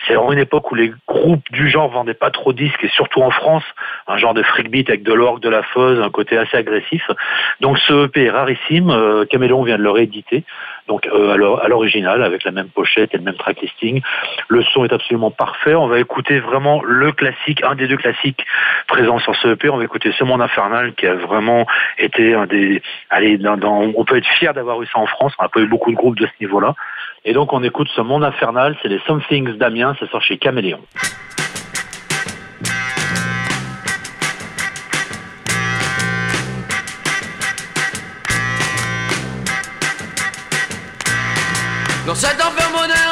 C'est 0.07 0.15
vraiment 0.15 0.33
une 0.33 0.39
époque 0.39 0.71
où 0.71 0.75
les 0.75 0.91
groupes 1.07 1.49
du 1.51 1.69
genre 1.69 1.89
vendaient 1.89 2.13
pas 2.13 2.31
trop 2.31 2.53
de 2.53 2.57
disques, 2.57 2.83
et 2.83 2.89
surtout 2.89 3.21
en 3.21 3.31
France, 3.31 3.63
un 4.07 4.17
genre 4.17 4.33
de 4.33 4.43
freak 4.43 4.69
beat 4.69 4.89
avec 4.89 5.03
de 5.03 5.13
l'orgue, 5.13 5.41
de 5.41 5.49
la 5.49 5.63
fuzz, 5.63 5.99
un 6.01 6.09
côté 6.09 6.37
assez 6.37 6.57
agressif. 6.57 7.09
Donc 7.61 7.77
ce 7.79 8.05
EP 8.05 8.25
est 8.25 8.29
rarissime. 8.29 9.25
Caméléon 9.29 9.63
vient 9.63 9.77
de 9.77 9.83
le 9.83 9.91
rééditer, 9.91 10.43
donc 10.87 11.07
euh, 11.07 11.33
à 11.33 11.37
l'or- 11.37 11.63
à 11.63 11.67
l'original 11.67 12.23
avec 12.23 12.43
la 12.43 12.51
même 12.51 12.69
pochette 12.69 13.13
et 13.13 13.17
le 13.17 13.23
même 13.23 13.35
track 13.35 13.61
listing. 13.61 14.01
Le 14.47 14.63
son 14.63 14.85
est 14.85 14.93
absolument 14.93 15.31
parfait. 15.31 15.73
On 15.75 15.87
va 15.87 15.99
écouter 15.99 16.39
vraiment 16.39 16.81
le 16.83 17.11
classique, 17.11 17.63
un 17.63 17.75
des 17.75 17.87
deux 17.87 17.97
classiques 17.97 18.45
présents 18.87 19.19
sur 19.19 19.35
ce 19.35 19.49
EP. 19.49 19.69
On 19.69 19.77
va 19.77 19.83
écouter 19.83 20.11
Ce 20.17 20.23
Monde 20.23 20.41
Infernal 20.41 20.93
qui 20.93 21.07
a 21.07 21.15
vraiment 21.15 21.65
été 21.97 22.33
un 22.35 22.45
des. 22.45 22.81
Allez, 23.09 23.39
on 23.63 24.03
peut 24.05 24.17
être 24.17 24.27
fier 24.37 24.53
d'avoir 24.53 24.81
eu 24.81 24.85
ça 24.87 24.99
en 24.99 25.07
France. 25.07 25.33
On 25.39 25.43
n'a 25.43 25.49
pas 25.49 25.59
eu 25.59 25.67
beaucoup 25.67 25.91
de 25.91 25.95
groupes 25.95 26.17
de 26.19 26.25
ce 26.27 26.31
niveau-là. 26.41 26.75
Et 27.23 27.33
donc 27.33 27.53
on 27.53 27.63
écoute 27.63 27.89
Ce 27.95 28.01
Monde 28.01 28.23
Infernal. 28.23 28.75
C'est 28.81 28.89
les 28.89 28.99
Somethings 29.07 29.57
d'Amiens. 29.57 29.95
Ça 29.99 30.07
sort 30.09 30.21
chez 30.21 30.37
Caméléon. 30.37 30.79
Dans 42.15 42.21
cet 42.21 42.41
enfer 42.41 42.69
moderne, 42.71 42.87
nous 42.87 43.04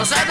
Dans 0.00 0.06
cet 0.06 0.30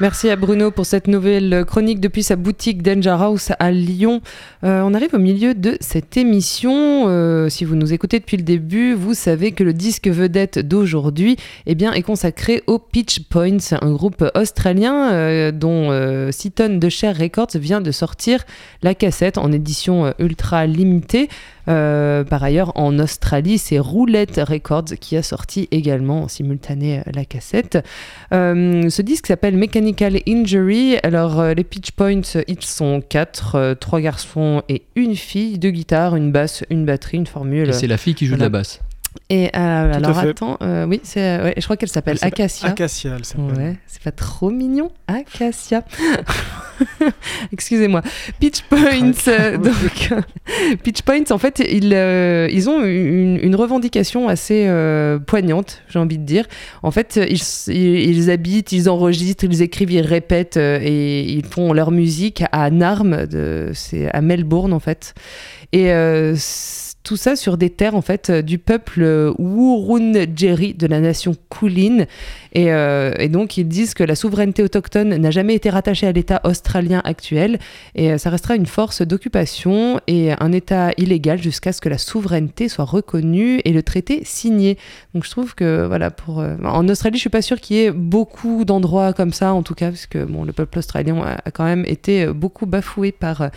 Merci 0.00 0.30
à 0.30 0.36
Bruno 0.36 0.70
pour 0.70 0.86
cette 0.86 1.08
nouvelle 1.08 1.64
chronique 1.66 1.98
depuis 1.98 2.22
sa 2.22 2.36
boutique 2.36 2.84
Danger 2.84 3.16
House 3.18 3.50
à 3.58 3.72
Lyon. 3.72 4.20
Euh, 4.62 4.82
on 4.84 4.94
arrive 4.94 5.12
au 5.12 5.18
milieu 5.18 5.54
de 5.54 5.76
cette 5.80 6.16
émission. 6.16 7.08
Euh, 7.08 7.48
si 7.48 7.64
vous 7.64 7.74
nous 7.74 7.92
écoutez 7.92 8.20
depuis 8.20 8.36
le 8.36 8.44
début, 8.44 8.94
vous 8.94 9.14
savez 9.14 9.50
que 9.50 9.64
le 9.64 9.72
disque 9.72 10.06
vedette 10.06 10.60
d'aujourd'hui 10.60 11.36
eh 11.66 11.74
bien, 11.74 11.92
est 11.94 12.02
consacré 12.02 12.62
au 12.68 12.78
Pitch 12.78 13.24
Points, 13.24 13.72
un 13.82 13.90
groupe 13.90 14.24
australien 14.36 15.10
euh, 15.10 15.50
dont 15.50 15.90
euh, 15.90 16.30
Seaton 16.30 16.78
de 16.78 16.88
Cher 16.88 17.18
Records 17.18 17.56
vient 17.56 17.80
de 17.80 17.90
sortir 17.90 18.44
la 18.84 18.94
cassette 18.94 19.36
en 19.36 19.50
édition 19.50 20.14
ultra 20.20 20.66
limitée. 20.66 21.28
Par 21.66 22.42
ailleurs, 22.42 22.72
en 22.76 22.98
Australie, 22.98 23.58
c'est 23.58 23.78
Roulette 23.78 24.40
Records 24.42 24.96
qui 24.98 25.18
a 25.18 25.22
sorti 25.22 25.68
également 25.70 26.22
en 26.22 26.28
simultané 26.28 27.02
la 27.12 27.26
cassette. 27.26 27.76
Ce 28.32 29.02
disque 29.02 29.26
s'appelle 29.26 29.58
Mechanical 29.88 30.20
Injury. 30.28 30.98
Alors, 31.02 31.40
euh, 31.40 31.54
les 31.54 31.64
pitch 31.64 31.92
points, 31.92 32.20
ils 32.46 32.62
sont 32.62 33.02
quatre, 33.06 33.54
euh, 33.54 33.74
trois 33.74 34.00
garçons 34.00 34.62
et 34.68 34.82
une 34.96 35.16
fille, 35.16 35.58
deux 35.58 35.70
guitares, 35.70 36.14
une 36.14 36.30
basse, 36.30 36.62
une 36.68 36.84
batterie, 36.84 37.16
une 37.16 37.26
formule. 37.26 37.70
Et 37.70 37.72
c'est 37.72 37.86
la 37.86 37.96
fille 37.96 38.14
qui 38.14 38.26
joue 38.26 38.36
de 38.36 38.40
la 38.40 38.50
basse. 38.50 38.80
Et 39.30 39.48
euh, 39.54 39.92
alors, 39.94 40.18
attends, 40.18 40.56
euh, 40.62 40.86
oui, 40.86 41.00
c'est, 41.02 41.42
ouais, 41.42 41.54
je 41.56 41.64
crois 41.64 41.76
qu'elle 41.76 41.88
s'appelle 41.88 42.14
Elle 42.14 42.18
s'appelle 42.30 42.44
Acacia. 42.44 42.68
Acacia, 42.68 43.14
elle 43.16 43.24
s'appelle. 43.24 43.56
Ouais, 43.56 43.76
c'est 43.86 44.02
pas 44.02 44.10
trop 44.12 44.50
mignon. 44.50 44.90
Acacia. 45.06 45.84
Excusez-moi. 47.52 48.02
Pitch 48.40 48.62
Points. 48.62 49.12
euh, 49.28 49.58
donc, 49.58 50.10
Pitch 50.82 51.02
Points, 51.02 51.30
en 51.30 51.38
fait, 51.38 51.62
ils, 51.70 51.92
euh, 51.92 52.48
ils 52.50 52.70
ont 52.70 52.82
une, 52.84 53.38
une 53.42 53.54
revendication 53.56 54.28
assez 54.28 54.66
euh, 54.66 55.18
poignante, 55.18 55.82
j'ai 55.88 55.98
envie 55.98 56.18
de 56.18 56.24
dire. 56.24 56.46
En 56.82 56.90
fait, 56.90 57.18
ils, 57.28 57.74
ils, 57.74 58.30
habitent, 58.30 58.72
ils 58.72 58.88
enregistrent, 58.88 59.44
ils 59.44 59.62
écrivent, 59.62 59.92
ils 59.92 60.00
répètent 60.00 60.56
euh, 60.56 60.78
et 60.82 61.22
ils 61.22 61.44
font 61.44 61.72
leur 61.72 61.90
musique 61.90 62.44
à 62.52 62.70
Narm, 62.70 63.26
c'est 63.74 64.10
à 64.12 64.20
Melbourne 64.20 64.72
en 64.72 64.80
fait. 64.80 65.14
Et 65.72 65.92
euh, 65.92 66.34
tout 67.08 67.16
ça 67.16 67.36
sur 67.36 67.56
des 67.56 67.70
terres 67.70 67.94
en 67.94 68.02
fait 68.02 68.28
euh, 68.28 68.42
du 68.42 68.58
peuple 68.58 69.00
euh, 69.02 69.32
Wurundjeri 69.38 70.74
de 70.74 70.86
la 70.86 71.00
nation 71.00 71.34
Kulin. 71.48 72.04
Et, 72.52 72.70
euh, 72.70 73.14
et 73.18 73.30
donc 73.30 73.56
ils 73.56 73.66
disent 73.66 73.94
que 73.94 74.04
la 74.04 74.14
souveraineté 74.14 74.62
autochtone 74.62 75.16
n'a 75.16 75.30
jamais 75.30 75.54
été 75.54 75.70
rattachée 75.70 76.06
à 76.06 76.12
l'État 76.12 76.42
australien 76.44 77.00
actuel 77.04 77.60
et 77.94 78.18
ça 78.18 78.28
restera 78.28 78.56
une 78.56 78.66
force 78.66 79.00
d'occupation 79.00 80.00
et 80.06 80.32
un 80.32 80.52
État 80.52 80.90
illégal 80.98 81.40
jusqu'à 81.40 81.72
ce 81.72 81.80
que 81.80 81.88
la 81.88 81.96
souveraineté 81.96 82.68
soit 82.68 82.84
reconnue 82.84 83.62
et 83.64 83.72
le 83.72 83.82
traité 83.82 84.20
signé. 84.24 84.76
Donc 85.14 85.24
je 85.24 85.30
trouve 85.30 85.54
que 85.54 85.86
voilà 85.86 86.10
pour 86.10 86.38
en 86.38 86.88
Australie 86.88 87.16
je 87.16 87.22
suis 87.22 87.30
pas 87.30 87.42
sûre 87.42 87.60
qu'il 87.60 87.76
y 87.76 87.80
ait 87.84 87.90
beaucoup 87.90 88.66
d'endroits 88.66 89.14
comme 89.14 89.32
ça 89.32 89.54
en 89.54 89.62
tout 89.62 89.74
cas 89.74 89.88
parce 89.88 90.06
que 90.06 90.24
bon 90.24 90.44
le 90.44 90.52
peuple 90.52 90.78
australien 90.78 91.38
a, 91.44 91.50
quand 91.50 91.64
même 91.64 91.84
été 91.86 92.26
beaucoup 92.26 92.66
bafoué 92.66 93.12
par 93.12 93.50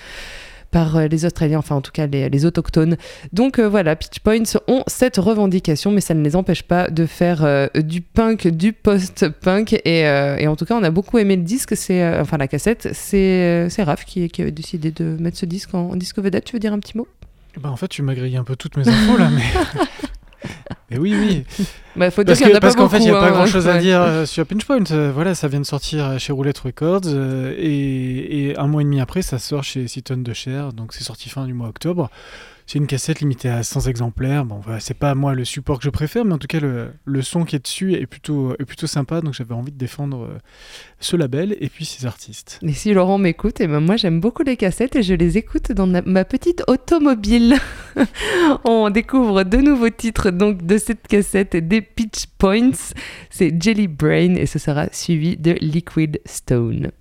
par 0.71 0.95
euh, 0.97 1.07
les 1.07 1.25
Australiens, 1.25 1.60
enfin 1.60 1.75
en 1.75 1.81
tout 1.81 1.91
cas 1.91 2.07
les, 2.07 2.29
les 2.29 2.45
autochtones. 2.45 2.97
Donc 3.34 3.60
euh, 3.60 3.67
voilà, 3.67 3.95
Pitch 3.95 4.19
Points 4.19 4.60
ont 4.67 4.84
cette 4.88 5.17
revendication, 5.17 5.91
mais 5.91 6.01
ça 6.01 6.13
ne 6.13 6.23
les 6.23 6.36
empêche 6.36 6.63
pas 6.63 6.89
de 6.89 7.05
faire 7.05 7.43
euh, 7.43 7.67
du 7.75 8.01
punk, 8.01 8.47
du 8.47 8.73
post-punk. 8.73 9.73
Et, 9.86 10.01
et 10.01 10.47
en 10.47 10.55
tout 10.55 10.65
cas, 10.65 10.75
on 10.75 10.84
a 10.84 10.89
beaucoup 10.89 11.17
aimé 11.17 11.36
le 11.36 11.43
disque, 11.43 11.75
c'est 11.75 12.19
enfin 12.19 12.38
la 12.38 12.47
cassette. 12.47 12.89
C'est 12.93 13.67
c'est 13.69 13.84
Raph 13.84 14.05
qui, 14.05 14.29
qui 14.29 14.41
avait 14.41 14.51
décidé 14.51 14.91
de 14.91 15.17
mettre 15.19 15.38
ce 15.38 15.45
disque 15.45 15.73
en, 15.73 15.91
en 15.91 15.95
disque 15.95 16.19
vedette. 16.19 16.45
Tu 16.45 16.53
veux 16.53 16.60
dire 16.60 16.73
un 16.73 16.79
petit 16.79 16.97
mot? 16.97 17.07
Bah, 17.60 17.69
en 17.69 17.75
fait, 17.75 17.88
tu 17.89 18.01
m'as 18.01 18.13
grillé 18.13 18.38
un 18.38 18.43
peu 18.43 18.55
toutes 18.55 18.77
mes 18.77 18.88
infos 18.88 19.17
là, 19.17 19.29
mais. 19.29 19.43
Et 20.91 20.97
oui, 20.97 21.15
oui. 21.17 21.43
Bah, 21.93 22.10
faut 22.10 22.23
dire 22.23 22.27
Parce 22.27 22.39
qu'il 22.39 22.49
y 22.49 22.56
en 22.56 22.73
qu'en 22.73 22.88
fait, 22.88 22.99
il 22.99 23.04
n'y 23.04 23.10
a 23.10 23.19
pas 23.19 23.27
hein, 23.27 23.32
grand 23.32 23.45
chose 23.45 23.67
à 23.67 23.77
dire 23.77 23.99
euh, 24.01 24.25
sur 24.25 24.45
Pinch 24.45 24.63
Point. 24.63 24.84
Euh, 24.91 25.12
voilà, 25.13 25.36
ça 25.36 25.49
vient 25.49 25.60
de 25.60 25.65
sortir 25.65 26.06
euh, 26.06 26.17
chez 26.17 26.32
Roulette 26.32 26.60
Records 26.60 27.01
euh, 27.08 27.54
et, 27.58 28.47
et 28.47 28.58
un 28.58 28.67
mois 28.67 28.82
et 28.82 28.86
demi 28.86 29.01
après, 29.01 29.21
ça 29.21 29.39
sort 29.39 29.63
chez 29.65 29.89
Seaton 29.89 30.17
de 30.17 30.32
Cher. 30.34 30.71
Donc, 30.71 30.93
c'est 30.93 31.04
sorti 31.04 31.27
fin 31.27 31.45
du 31.45 31.54
mois 31.54 31.67
octobre. 31.67 32.10
C'est 32.71 32.77
une 32.77 32.88
cassette 32.88 33.19
limitée 33.19 33.49
à 33.49 33.63
100 33.63 33.88
exemplaires. 33.88 34.45
Bon, 34.45 34.62
voilà, 34.63 34.79
c'est 34.79 34.93
pas 34.93 35.13
moi 35.13 35.36
le 35.36 35.43
support 35.43 35.79
que 35.79 35.84
je 35.84 35.89
préfère, 35.89 36.23
mais 36.23 36.31
en 36.31 36.38
tout 36.38 36.47
cas, 36.47 36.60
le, 36.62 37.21
son 37.21 37.43
qui 37.43 37.57
est 37.57 37.60
dessus 37.60 37.95
est 37.95 38.05
plutôt, 38.05 38.55
sympa. 38.86 39.19
Donc, 39.19 39.34
j'avais 39.34 39.53
envie 39.53 39.73
de 39.73 39.77
défendre 39.77 40.23
euh, 40.23 40.38
ce 41.01 41.17
label 41.17 41.57
et 41.60 41.67
puis 41.67 41.84
ces 41.84 42.05
artistes. 42.05 42.62
Et 42.65 42.71
si 42.71 42.93
Laurent 42.93 43.17
m'écoute, 43.17 43.60
et 43.60 43.67
ben 43.67 43.81
moi 43.81 43.97
j'aime 43.97 44.21
beaucoup 44.21 44.43
les 44.43 44.55
cassettes 44.55 44.95
et 44.95 45.03
je 45.03 45.13
les 45.13 45.38
écoute 45.38 45.73
dans 45.73 45.86
ma 45.86 46.23
petite 46.23 46.63
automobile. 46.67 47.57
On 48.63 48.89
découvre 48.89 49.43
de 49.43 49.57
nouveaux 49.57 49.89
titres 49.89 50.31
donc 50.31 50.65
de 50.65 50.77
cette 50.77 51.05
cassette 51.10 51.57
des 51.57 51.81
Pitch 51.81 52.27
Points. 52.38 52.93
C'est 53.29 53.62
Jelly 53.62 53.89
Brain 53.89 54.36
et 54.36 54.45
ce 54.45 54.60
sera 54.60 54.88
suivi 54.93 55.36
de 55.36 55.57
Liquid 55.60 56.21
Stone. 56.23 56.91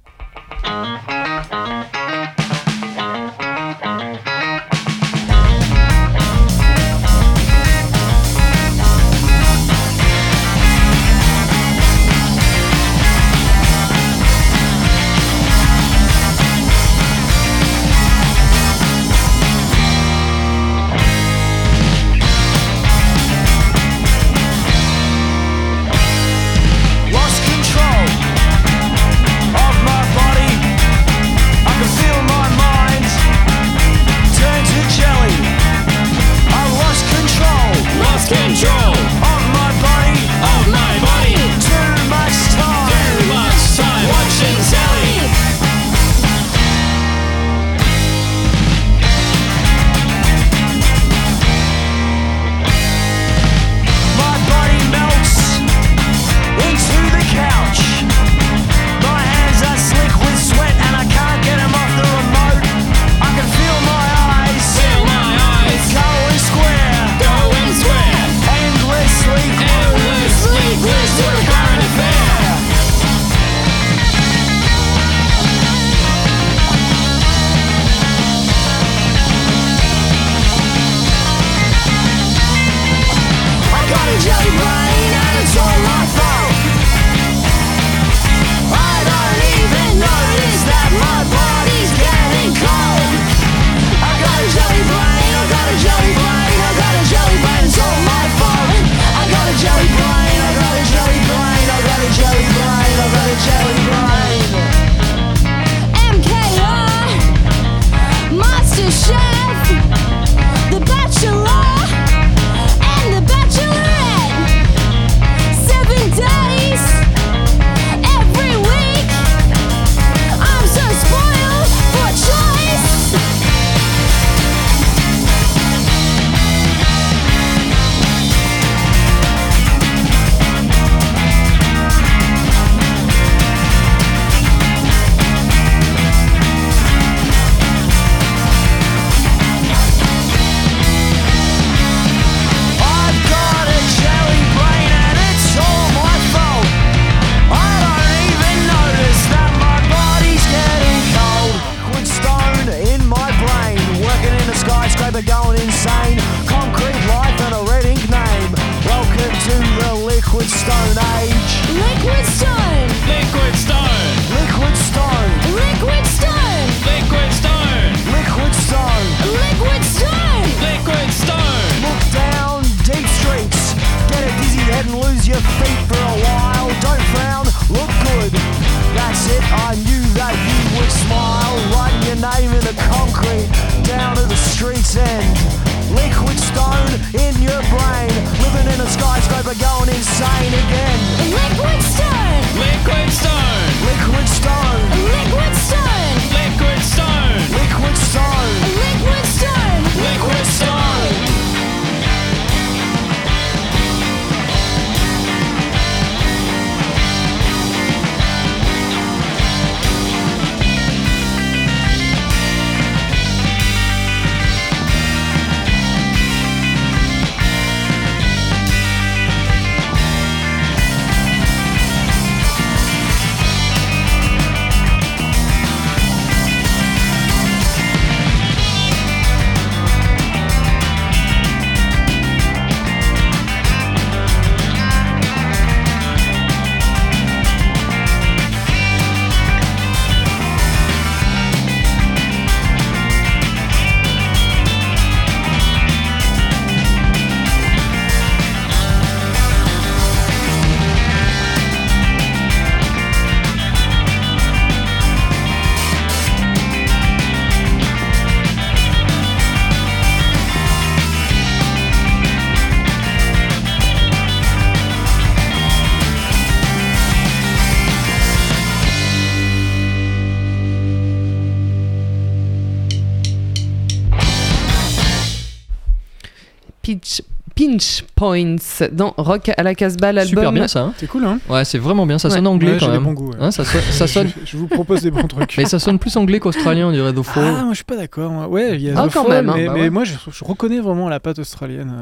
Points 278.21 278.57
dans 278.93 279.15
Rock 279.17 279.51
à 279.57 279.63
la 279.63 279.75
Casbah, 279.75 280.13
l'album. 280.13 280.29
Super 280.29 280.53
bien 280.53 280.69
ça. 280.69 280.81
hein. 280.83 280.93
C'est 280.99 281.07
cool, 281.07 281.25
hein 281.25 281.39
Ouais, 281.49 281.65
c'est 281.65 281.79
vraiment 281.79 282.05
bien. 282.05 282.19
Ça 282.19 282.29
Ouais. 282.29 282.35
sonne 282.35 282.47
anglais 282.47 282.73
Ouais, 282.73 282.77
quand 282.79 282.85
j'ai 282.87 282.93
des 282.93 282.99
même. 282.99 283.05
bons 283.05 283.13
goûts, 283.15 283.31
ouais. 283.31 283.37
Hein, 283.41 283.51
ça, 283.51 283.65
sonne- 283.65 283.81
ça 283.91 284.07
sonne. 284.07 284.29
Je, 284.45 284.51
je 284.51 284.57
vous 284.59 284.67
propose 284.67 285.01
des 285.01 285.11
bons 285.11 285.27
trucs. 285.27 285.57
Mais 285.57 285.65
ça 285.65 285.79
sonne 285.79 285.99
plus 285.99 286.15
anglais 286.19 286.39
qu'australien, 286.39 286.89
on 286.89 286.93
dirait 286.93 287.15
The 287.15 287.23
Fall. 287.23 287.45
Ah, 287.47 287.63
moi 287.65 287.71
je 287.73 287.77
suis 287.77 287.85
pas 287.85 287.97
d'accord. 287.97 288.51
Ouais, 288.51 288.75
il 288.75 288.83
y 288.83 288.91
a 288.91 288.95
Ah, 289.01 289.09
The 289.09 289.13
quand 289.15 289.23
Fall, 289.25 289.33
même, 289.33 289.49
hein. 289.49 289.55
mais, 289.57 289.67
Bah 289.69 289.73
mais 289.77 289.89
moi 289.91 290.05
je, 290.05 290.13
je 290.31 290.45
reconnais 290.45 290.81
vraiment 290.81 291.09
la 291.09 291.19
patte 291.19 291.39
australienne. 291.39 291.93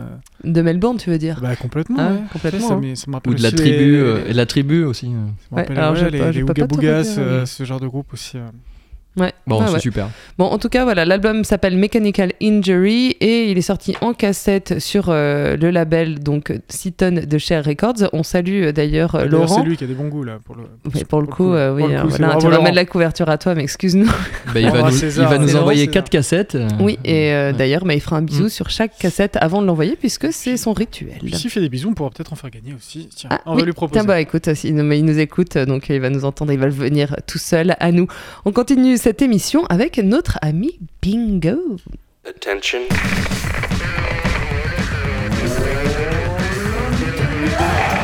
euh, 0.44 0.50
De 0.50 0.60
Melbourne, 0.60 0.96
tu 0.96 1.08
veux 1.08 1.18
dire? 1.18 1.38
Bah 1.40 1.54
complètement. 1.54 1.96
Ah, 2.00 2.12
ouais. 2.12 2.18
complètement, 2.32 2.68
Ça, 2.68 2.74
hein. 2.74 2.94
ça 2.96 3.04
rappelle 3.12 3.32
Ou 3.32 3.36
de 3.36 3.42
la 3.44 3.52
tribu, 3.52 3.76
les- 3.92 3.96
euh, 3.98 4.24
et 4.26 4.32
de 4.32 4.36
la 4.36 4.46
tribu 4.46 4.82
aussi. 4.84 5.06
euh. 5.06 5.10
ça 5.10 5.14
me 5.14 5.56
Ouais, 5.56 5.62
rappelle, 5.62 5.78
alors 5.78 5.94
les, 5.94 6.10
les 6.10 6.42
redire, 6.42 7.04
euh, 7.18 7.46
ce 7.46 7.62
genre 7.64 7.78
de 7.78 7.86
groupe 7.86 8.12
aussi. 8.12 8.38
Ouais. 9.18 9.32
Bon, 9.46 9.60
Ah 9.60 9.66
c'est 9.68 9.74
ouais. 9.74 9.80
super. 9.80 10.08
Bon, 10.38 10.44
en 10.46 10.58
tout 10.58 10.68
cas, 10.68 10.84
voilà, 10.84 11.04
l'album 11.04 11.44
s'appelle 11.44 11.76
Mechanical 11.76 12.32
Injury 12.42 13.16
et 13.20 13.50
il 13.50 13.58
est 13.58 13.62
sorti 13.62 13.94
en 14.00 14.12
cassette 14.14 14.78
sur 14.78 15.06
euh, 15.08 15.56
le 15.56 15.70
label 15.70 16.20
donc 16.20 16.52
Seaton 16.68 17.22
de 17.26 17.38
Cher 17.38 17.64
Records. 17.64 18.08
On 18.12 18.22
salue 18.22 18.64
euh, 18.64 18.72
d'ailleurs 18.72 19.14
euh, 19.14 19.24
Laurent. 19.26 19.58
C'est 19.58 19.62
lui 19.68 19.76
qui 19.76 19.84
a 19.84 19.86
des 19.86 19.94
bons 19.94 20.08
goûts 20.08 20.24
là. 20.24 20.38
Pour 20.44 20.54
le, 20.56 20.62
Ouais, 20.94 21.04
pour 21.04 21.20
le 21.20 21.26
coup, 21.26 21.52
euh, 21.52 21.74
oui, 21.74 21.82
Pour 21.82 21.88
le 21.90 21.96
euh, 21.96 22.02
coup, 22.02 22.08
voilà, 22.10 22.36
tu 22.36 22.46
ramènes 22.46 22.74
la 22.74 22.84
couverture 22.84 23.28
à 23.28 23.38
toi, 23.38 23.54
mais 23.54 23.62
excuse-nous. 23.62 24.06
Bah, 24.54 24.60
il 24.60 24.70
va 24.70 24.82
nous, 24.82 24.90
César, 24.90 25.26
il 25.32 25.38
va 25.38 25.44
nous 25.44 25.56
envoyer 25.56 25.80
César. 25.80 25.92
quatre 25.94 26.08
cassettes. 26.10 26.56
Oui, 26.80 26.98
et 27.04 27.32
euh, 27.32 27.48
Ouais. 27.50 27.56
d'ailleurs, 27.58 27.84
mais 27.84 27.96
il 27.96 28.00
fera 28.00 28.16
un 28.16 28.22
bisou 28.22 28.44
Mm. 28.44 28.48
sur 28.50 28.70
chaque 28.70 28.96
cassette 28.98 29.36
avant 29.40 29.60
de 29.62 29.66
l'envoyer 29.66 29.96
puisque 29.96 30.32
c'est 30.32 30.56
son 30.56 30.72
rituel. 30.72 31.18
S'il 31.34 31.50
fait 31.50 31.60
des 31.60 31.68
bisous, 31.68 31.88
on 31.90 31.94
pourra 31.94 32.10
peut-être 32.10 32.32
en 32.32 32.36
faire 32.36 32.50
gagner 32.50 32.74
aussi. 32.74 33.08
Tiens, 33.14 33.30
Ah, 33.32 33.40
on 33.46 33.54
oui. 33.54 33.60
va 33.60 33.66
lui 33.66 33.72
proposer. 33.72 34.00
Tiens, 34.00 34.06
bah 34.06 34.20
écoute, 34.20 34.48
il 34.64 34.74
nous, 34.74 34.92
il 34.92 35.04
nous 35.04 35.18
écoute, 35.18 35.56
donc 35.58 35.88
il 35.88 36.00
va 36.00 36.10
nous 36.10 36.24
entendre, 36.24 36.52
il 36.52 36.58
va 36.58 36.68
venir 36.68 37.16
tout 37.26 37.38
seul 37.38 37.74
à 37.80 37.90
nous. 37.92 38.06
On 38.44 38.52
continue 38.52 38.96
cette 38.96 39.07
émission 39.16 39.64
avec 39.66 39.98
notre 39.98 40.38
ami 40.42 40.78
Bingo. 41.00 41.76
Attention. 42.26 42.80
Oh? 47.60 47.60
Oh? 47.60 47.98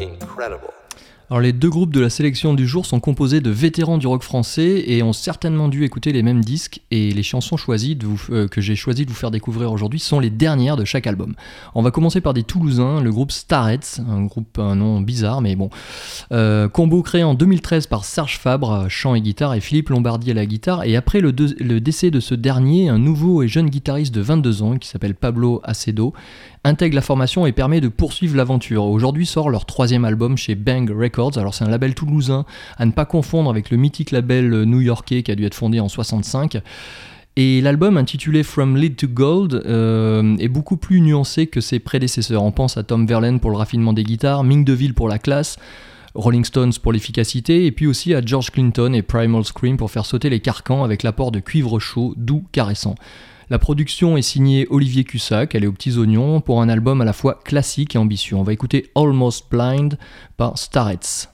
Incredible. 0.00 0.75
Alors 1.28 1.40
les 1.40 1.52
deux 1.52 1.70
groupes 1.70 1.92
de 1.92 2.00
la 2.00 2.08
sélection 2.08 2.54
du 2.54 2.68
jour 2.68 2.86
sont 2.86 3.00
composés 3.00 3.40
de 3.40 3.50
vétérans 3.50 3.98
du 3.98 4.06
rock 4.06 4.22
français 4.22 4.84
et 4.86 5.02
ont 5.02 5.12
certainement 5.12 5.66
dû 5.66 5.82
écouter 5.82 6.12
les 6.12 6.22
mêmes 6.22 6.44
disques 6.44 6.82
et 6.92 7.10
les 7.10 7.24
chansons 7.24 7.56
choisies 7.56 7.98
euh, 8.30 8.46
que 8.46 8.60
j'ai 8.60 8.76
choisi 8.76 9.04
de 9.04 9.10
vous 9.10 9.16
faire 9.16 9.32
découvrir 9.32 9.72
aujourd'hui 9.72 9.98
sont 9.98 10.20
les 10.20 10.30
dernières 10.30 10.76
de 10.76 10.84
chaque 10.84 11.08
album. 11.08 11.34
On 11.74 11.82
va 11.82 11.90
commencer 11.90 12.20
par 12.20 12.32
des 12.32 12.44
Toulousains, 12.44 13.00
le 13.00 13.10
groupe 13.10 13.32
Starets, 13.32 13.98
un 14.08 14.22
groupe 14.22 14.56
un 14.60 14.76
nom 14.76 15.00
bizarre 15.00 15.40
mais 15.40 15.56
bon. 15.56 15.68
Euh, 16.30 16.68
combo 16.68 17.02
créé 17.02 17.24
en 17.24 17.34
2013 17.34 17.88
par 17.88 18.04
Serge 18.04 18.38
Fabre, 18.38 18.86
chant 18.88 19.16
et 19.16 19.20
guitare, 19.20 19.54
et 19.54 19.60
Philippe 19.60 19.88
Lombardi 19.88 20.30
à 20.30 20.34
la 20.34 20.46
guitare. 20.46 20.84
Et 20.84 20.94
après 20.94 21.20
le, 21.20 21.34
le 21.58 21.80
décès 21.80 22.12
de 22.12 22.20
ce 22.20 22.36
dernier, 22.36 22.88
un 22.88 22.98
nouveau 22.98 23.42
et 23.42 23.48
jeune 23.48 23.68
guitariste 23.68 24.14
de 24.14 24.20
22 24.20 24.62
ans 24.62 24.76
qui 24.78 24.88
s'appelle 24.88 25.16
Pablo 25.16 25.60
Acedo 25.64 26.12
intègre 26.66 26.96
la 26.96 27.02
formation 27.02 27.46
et 27.46 27.52
permet 27.52 27.80
de 27.80 27.88
poursuivre 27.88 28.36
l'aventure. 28.36 28.84
Aujourd'hui 28.84 29.24
sort 29.24 29.50
leur 29.50 29.66
troisième 29.66 30.04
album 30.04 30.36
chez 30.36 30.54
Bang 30.54 30.90
Records. 30.90 31.38
Alors 31.38 31.54
c'est 31.54 31.64
un 31.64 31.70
label 31.70 31.94
toulousain 31.94 32.44
à 32.76 32.86
ne 32.86 32.90
pas 32.90 33.04
confondre 33.04 33.48
avec 33.48 33.70
le 33.70 33.76
mythique 33.76 34.10
label 34.10 34.64
new-yorkais 34.64 35.22
qui 35.22 35.30
a 35.30 35.34
dû 35.36 35.44
être 35.44 35.54
fondé 35.54 35.80
en 35.80 35.88
65. 35.88 36.60
Et 37.36 37.60
l'album 37.60 37.98
intitulé 37.98 38.42
From 38.42 38.76
Lead 38.76 38.96
to 38.96 39.06
Gold 39.08 39.62
euh, 39.66 40.36
est 40.38 40.48
beaucoup 40.48 40.78
plus 40.78 41.00
nuancé 41.00 41.46
que 41.46 41.60
ses 41.60 41.78
prédécesseurs. 41.78 42.42
On 42.42 42.50
pense 42.50 42.78
à 42.78 42.82
Tom 42.82 43.06
Verlaine 43.06 43.40
pour 43.40 43.50
le 43.50 43.58
raffinement 43.58 43.92
des 43.92 44.04
guitares, 44.04 44.42
Ming 44.42 44.64
DeVille 44.64 44.94
pour 44.94 45.08
la 45.08 45.18
classe, 45.18 45.58
Rolling 46.14 46.44
Stones 46.44 46.72
pour 46.82 46.92
l'efficacité, 46.92 47.66
et 47.66 47.72
puis 47.72 47.86
aussi 47.86 48.14
à 48.14 48.22
George 48.24 48.50
Clinton 48.50 48.94
et 48.94 49.02
Primal 49.02 49.44
Scream 49.44 49.76
pour 49.76 49.90
faire 49.90 50.06
sauter 50.06 50.30
les 50.30 50.40
carcans 50.40 50.82
avec 50.82 51.02
l'apport 51.02 51.30
de 51.30 51.40
cuivre 51.40 51.78
chaud, 51.78 52.14
doux, 52.16 52.44
caressant. 52.52 52.94
La 53.48 53.60
production 53.60 54.16
est 54.16 54.22
signée 54.22 54.66
Olivier 54.70 55.04
Cussac, 55.04 55.54
elle 55.54 55.62
est 55.62 55.68
aux 55.68 55.72
petits 55.72 55.98
oignons, 55.98 56.40
pour 56.40 56.60
un 56.60 56.68
album 56.68 57.00
à 57.00 57.04
la 57.04 57.12
fois 57.12 57.38
classique 57.44 57.94
et 57.94 57.98
ambitieux. 57.98 58.36
On 58.36 58.42
va 58.42 58.52
écouter 58.52 58.90
Almost 58.96 59.46
Blind 59.48 59.98
par 60.36 60.58
Starets. 60.58 61.28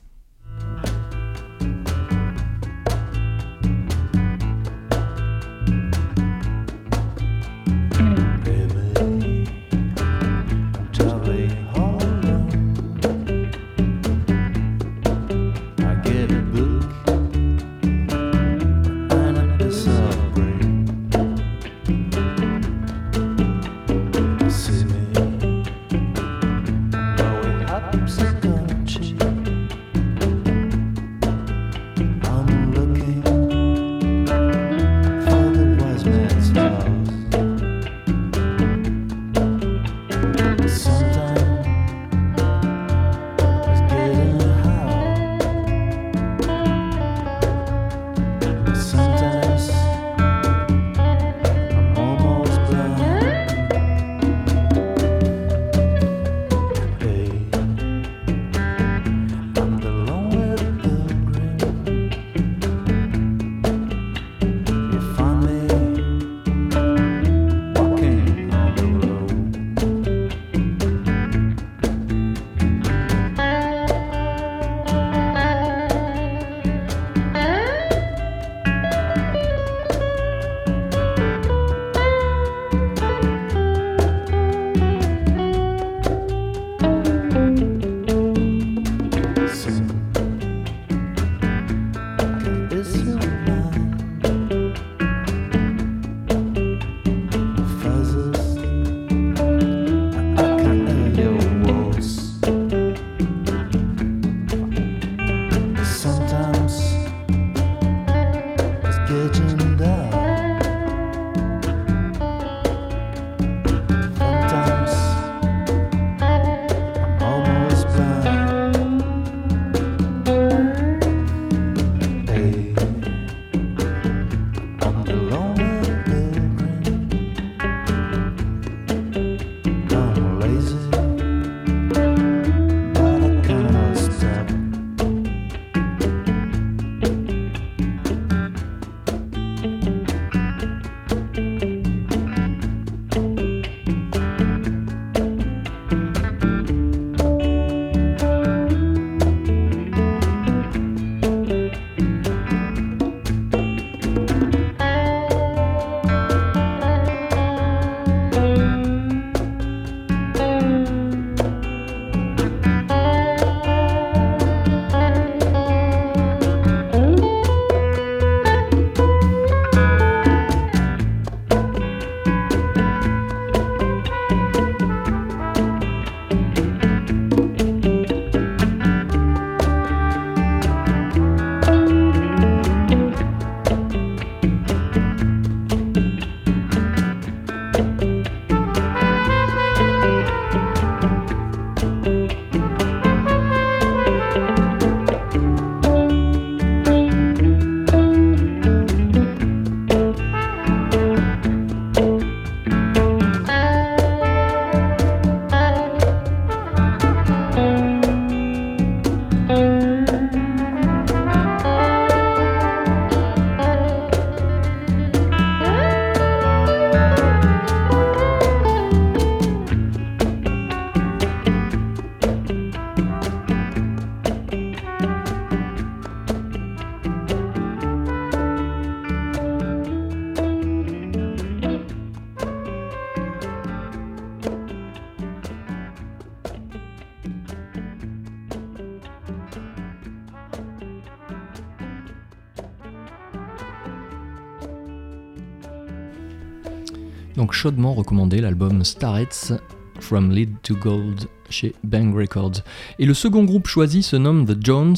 Chaudement 247.50 247.92
recommandé 247.92 248.40
l'album 248.40 248.84
Starets 248.84 249.58
From 250.00 250.30
Lead 250.30 250.50
to 250.62 250.76
Gold 250.76 251.26
chez 251.50 251.74
Bang 251.82 252.14
Records. 252.14 252.62
Et 252.98 253.04
le 253.04 253.14
second 253.14 253.44
groupe 253.44 253.66
choisi 253.66 254.02
se 254.02 254.16
nomme 254.16 254.46
The 254.46 254.56
Jones. 254.64 254.96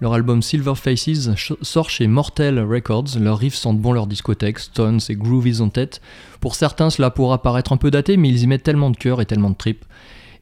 Leur 0.00 0.14
album 0.14 0.42
Silver 0.42 0.74
Faces 0.74 1.30
sort 1.62 1.90
chez 1.90 2.06
Mortel 2.06 2.60
Records. 2.60 3.18
Leurs 3.18 3.38
riffs 3.38 3.54
sentent 3.54 3.80
bon 3.80 3.92
leur 3.92 4.06
discothèque, 4.06 4.58
stones 4.58 5.00
et 5.08 5.14
groovies 5.14 5.60
en 5.60 5.68
tête. 5.68 6.00
Pour 6.40 6.56
certains, 6.56 6.90
cela 6.90 7.10
pourra 7.10 7.40
paraître 7.40 7.72
un 7.72 7.76
peu 7.76 7.90
daté, 7.90 8.16
mais 8.16 8.28
ils 8.28 8.42
y 8.42 8.46
mettent 8.46 8.64
tellement 8.64 8.90
de 8.90 8.96
cœur 8.96 9.20
et 9.20 9.26
tellement 9.26 9.50
de 9.50 9.56
tripes. 9.56 9.84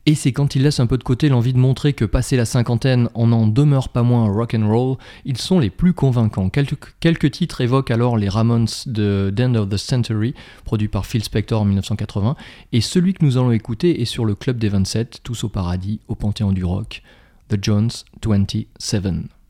Et 0.04 0.16
c'est 0.16 0.32
quand 0.32 0.56
ils 0.56 0.62
laissent 0.62 0.80
un 0.80 0.88
peu 0.88 0.98
de 0.98 1.04
côté 1.04 1.28
l'envie 1.28 1.52
de 1.52 1.58
montrer 1.58 1.92
que 1.92 2.04
passé 2.04 2.36
la 2.36 2.44
cinquantaine, 2.44 3.08
on 3.14 3.28
n'en 3.28 3.46
demeure 3.46 3.88
pas 3.88 4.02
moins 4.02 4.28
rock 4.28 4.54
and 4.54 4.68
roll, 4.68 4.96
ils 5.24 5.36
sont 5.36 5.60
les 5.60 5.70
plus 5.70 5.92
convaincants. 5.92 6.48
Quelques, 6.48 6.94
quelques 6.98 7.30
titres 7.30 7.60
évoquent 7.60 7.92
alors 7.92 8.16
les 8.16 8.28
Ramones 8.28 8.66
de 8.86 9.32
End 9.38 9.54
of 9.54 9.68
the 9.68 9.76
Century, 9.76 10.34
produit 10.64 10.88
par 10.88 11.06
Phil 11.06 11.22
Spector 11.22 11.60
en 11.60 11.64
1980, 11.64 12.34
et 12.72 12.80
celui 12.80 13.14
que 13.14 13.24
nous 13.24 13.36
allons 13.38 13.52
écouter 13.52 14.02
est 14.02 14.06
sur 14.06 14.24
le 14.24 14.34
Club 14.34 14.58
des 14.58 14.68
27, 14.68 15.20
tous 15.22 15.44
au 15.44 15.48
paradis, 15.48 16.00
au 16.08 16.16
Panthéon 16.16 16.50
du 16.50 16.64
Rock, 16.64 17.02
The 17.48 17.62
Jones 17.62 17.90
27. 18.26 19.41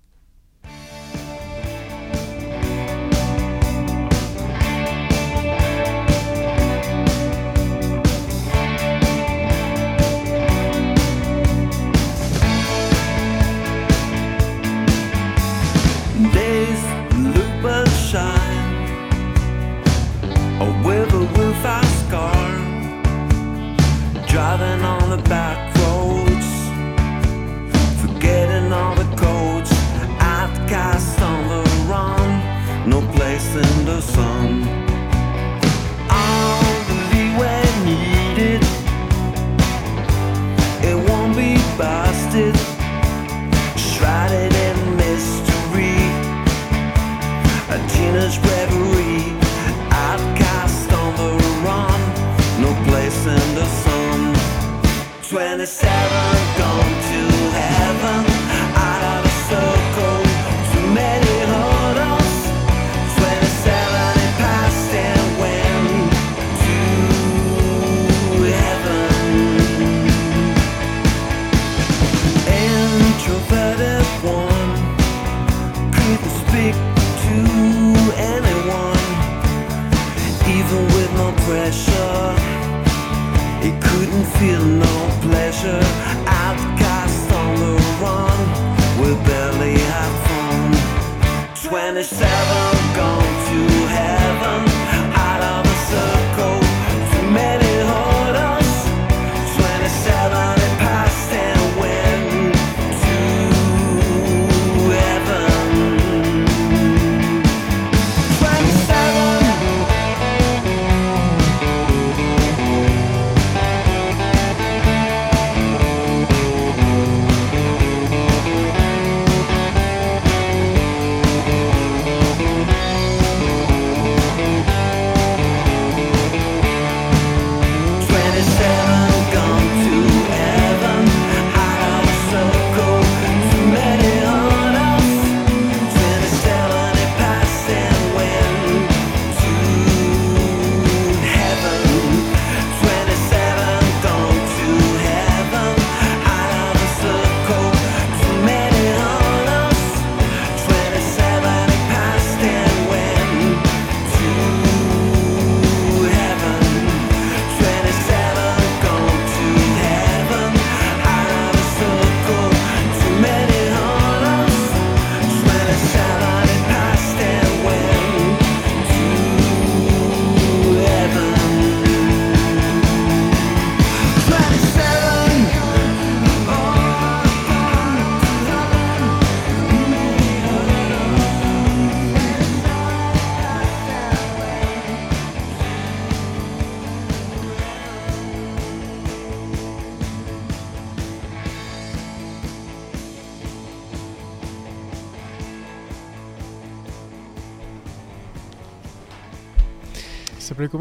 27 55.65 55.93
gone 56.11 56.32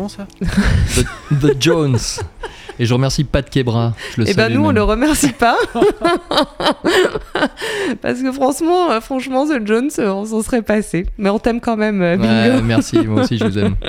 Ça 0.07 0.27
The, 0.95 1.05
The 1.41 1.61
Jones. 1.61 1.97
Et 2.79 2.85
je 2.85 2.93
remercie 2.93 3.23
Pat 3.23 3.47
Kebra. 3.49 3.93
Je 4.15 4.21
le 4.21 4.29
Eh 4.29 4.33
ben 4.33 4.51
nous, 4.51 4.65
on 4.65 4.71
le 4.71 4.83
remercie 4.83 5.33
pas. 5.33 5.57
Parce 8.01 8.21
que 8.21 8.31
franchement, 8.31 8.91
euh, 8.91 9.01
franchement, 9.01 9.45
The 9.47 9.65
Jones, 9.65 9.89
euh, 9.99 10.09
on 10.11 10.25
s'en 10.25 10.41
serait 10.41 10.61
passé. 10.61 11.05
Mais 11.17 11.29
on 11.29 11.39
t'aime 11.39 11.59
quand 11.61 11.77
même, 11.77 12.01
euh, 12.01 12.17
Bingo. 12.17 12.55
Ouais, 12.57 12.61
merci, 12.61 12.97
moi 12.99 13.23
aussi 13.23 13.37
je 13.37 13.45
vous 13.45 13.57
aime. 13.57 13.75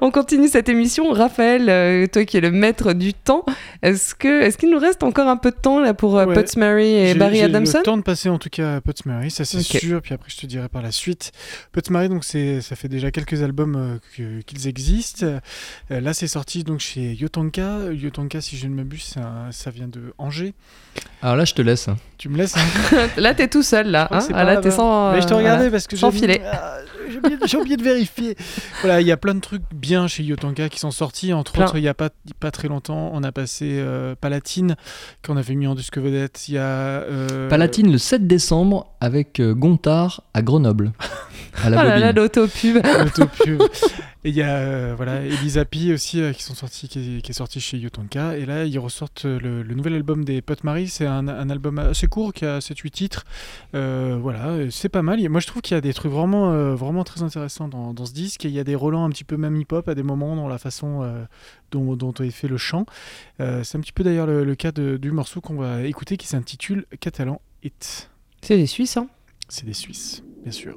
On 0.00 0.10
continue 0.10 0.48
cette 0.48 0.68
émission. 0.70 1.10
Raphaël, 1.12 2.08
toi 2.08 2.24
qui 2.24 2.38
es 2.38 2.40
le 2.40 2.50
maître 2.50 2.94
du 2.94 3.12
temps, 3.12 3.44
est-ce 3.82 4.14
que 4.14 4.40
est-ce 4.42 4.56
qu'il 4.56 4.70
nous 4.70 4.78
reste 4.78 5.02
encore 5.02 5.28
un 5.28 5.36
peu 5.36 5.50
de 5.50 5.56
temps 5.56 5.78
là 5.78 5.92
pour 5.94 6.14
Ouais. 6.14 6.32
Putz 6.34 6.56
Mary 6.56 6.86
et 6.94 7.06
J'ai- 7.08 7.14
Barry 7.18 7.36
j'ai 7.36 7.42
Adamson? 7.44 7.78
le 7.78 7.84
temps 7.84 7.96
de 7.98 8.02
passer 8.02 8.28
en 8.30 8.38
tout 8.38 8.48
cas 8.48 8.76
à 8.76 8.80
Putz 8.80 9.04
Mary, 9.04 9.30
ça 9.30 9.44
c'est 9.44 9.60
sûr, 9.60 10.00
puis 10.00 10.14
après 10.14 10.30
je 10.30 10.38
te 10.38 10.46
dirai 10.46 10.68
par 10.68 10.80
la 10.82 10.90
suite. 10.90 11.32
Putz 11.72 11.90
Mary, 11.90 12.08
donc 12.08 12.24
c'est, 12.24 12.60
ça 12.62 12.76
fait 12.76 12.88
déjà 12.88 13.10
quelques 13.10 13.42
albums 13.42 14.00
euh, 14.18 14.40
qu'ils 14.46 14.68
existent. 14.68 15.26
Euh, 15.90 16.00
là 16.00 16.14
c'est 16.14 16.28
sorti 16.28 16.64
donc 16.64 16.80
chez 16.80 17.12
Yotanka. 17.14 17.92
Yotanka, 17.92 18.40
si 18.40 18.56
je 18.56 18.66
ne 18.66 18.74
m'abuse, 18.74 19.14
ça 19.50 19.70
vient 19.70 19.88
de 19.88 20.14
Angers. 20.18 20.54
Alors 21.22 21.36
là, 21.36 21.44
je 21.44 21.54
te 21.54 21.62
laisse. 21.62 21.88
Tu 22.18 22.28
me 22.28 22.36
laisses 22.38 22.56
hein 22.56 23.06
Là, 23.16 23.34
t'es 23.34 23.48
tout 23.48 23.62
seul 23.62 23.90
là. 23.90 24.08
hein. 24.10 24.20
Ah, 24.32 24.44
là, 24.44 24.56
t'es 24.58 24.70
sans. 24.70 25.12
Mais 25.12 25.20
je 25.20 25.26
te 25.26 25.34
euh, 25.34 25.36
regardais 25.38 25.68
voilà, 25.68 25.70
parce 25.72 25.86
que 25.86 25.96
j'ai-. 25.96 26.40
Ah, 26.44 26.78
j'ai 27.10 27.18
oublié, 27.18 27.56
oublié 27.56 27.76
de 27.76 27.82
vérifier. 27.82 28.36
Voilà, 28.80 29.00
il 29.00 29.06
y 29.06 29.12
a 29.12 29.16
plein 29.16 29.34
de 29.34 29.40
trucs 29.40 29.62
bien 29.74 30.06
chez 30.06 30.22
Yotanka 30.22 30.68
qui 30.68 30.78
sont 30.78 30.90
sortis. 30.90 31.32
Entre 31.32 31.52
Plein. 31.52 31.64
autres, 31.64 31.76
il 31.76 31.84
y 31.84 31.88
a 31.88 31.94
pas, 31.94 32.10
pas 32.40 32.50
très 32.50 32.68
longtemps, 32.68 33.10
on 33.12 33.22
a 33.22 33.32
passé 33.32 33.76
euh, 33.78 34.14
Palatine 34.20 34.76
qu'on 35.24 35.36
avait 35.36 35.54
mis 35.54 35.66
en 35.66 35.74
disque 35.74 35.98
vedette. 35.98 36.48
Il 36.48 36.54
y 36.54 36.58
a 36.58 36.62
euh, 36.62 37.48
Palatine 37.48 37.90
le 37.92 37.98
7 37.98 38.26
décembre 38.26 38.94
avec 39.00 39.40
euh, 39.40 39.54
Gontard 39.54 40.22
à 40.34 40.42
Grenoble. 40.42 40.92
À 41.62 41.70
la 41.70 41.80
Oh 41.80 41.84
là 41.86 42.12
l'autopub. 42.12 42.78
L'autopub. 42.84 43.62
Et 44.26 44.30
il 44.30 44.34
y 44.36 44.40
a 44.42 44.56
euh, 44.56 44.94
voilà, 44.96 45.20
Elisa 45.22 45.66
P 45.66 45.92
aussi 45.92 46.22
euh, 46.22 46.32
qui, 46.32 46.42
sont 46.42 46.54
sortis, 46.54 46.88
qui, 46.88 47.18
est, 47.18 47.20
qui 47.20 47.30
est 47.30 47.34
sorti 47.34 47.60
chez 47.60 47.76
Yotonka. 47.76 48.38
Et 48.38 48.46
là, 48.46 48.64
ils 48.64 48.78
ressortent 48.78 49.26
euh, 49.26 49.38
le, 49.38 49.62
le 49.62 49.74
nouvel 49.74 49.92
album 49.94 50.24
des 50.24 50.40
Potes 50.40 50.64
Marie. 50.64 50.88
C'est 50.88 51.04
un, 51.04 51.28
un 51.28 51.50
album 51.50 51.78
assez 51.78 52.06
court 52.06 52.32
qui 52.32 52.46
a 52.46 52.60
7-8 52.60 52.90
titres. 52.90 53.24
Euh, 53.74 54.16
voilà, 54.18 54.70
c'est 54.70 54.88
pas 54.88 55.02
mal. 55.02 55.20
Et 55.20 55.28
Moi, 55.28 55.40
je 55.40 55.46
trouve 55.46 55.60
qu'il 55.60 55.74
y 55.74 55.78
a 55.78 55.82
des 55.82 55.92
trucs 55.92 56.10
vraiment, 56.10 56.74
vraiment 56.74 57.04
très 57.04 57.22
intéressants 57.22 57.68
dans, 57.68 57.92
dans 57.92 58.06
ce 58.06 58.14
disque. 58.14 58.46
Et 58.46 58.48
il 58.48 58.54
y 58.54 58.60
a 58.60 58.64
des 58.64 58.74
relents 58.74 59.04
un 59.04 59.10
petit 59.10 59.24
peu 59.24 59.36
même 59.36 59.56
hip-hop 59.56 59.86
à 59.88 59.94
des 59.94 60.02
moments 60.02 60.36
dans 60.36 60.48
la 60.48 60.56
façon 60.58 61.02
dont, 61.70 61.94
dont 61.94 62.14
est 62.14 62.30
fait 62.30 62.48
le 62.48 62.56
chant. 62.56 62.86
C'est 63.38 63.76
un 63.76 63.80
petit 63.80 63.92
peu 63.92 64.04
d'ailleurs 64.04 64.26
le, 64.26 64.42
le 64.44 64.54
cas 64.54 64.72
de- 64.72 64.96
du 64.96 65.10
morceau 65.10 65.42
qu'on 65.42 65.56
va 65.56 65.82
écouter 65.82 66.16
qui 66.16 66.26
s'intitule 66.28 66.86
Catalan 66.98 67.42
Hit. 67.62 68.08
C'est 68.40 68.56
des 68.56 68.66
Suisses, 68.66 68.96
hein? 68.96 69.08
C'est 69.48 69.66
des 69.66 69.74
Suisses, 69.74 70.22
bien 70.42 70.52
sûr. 70.52 70.76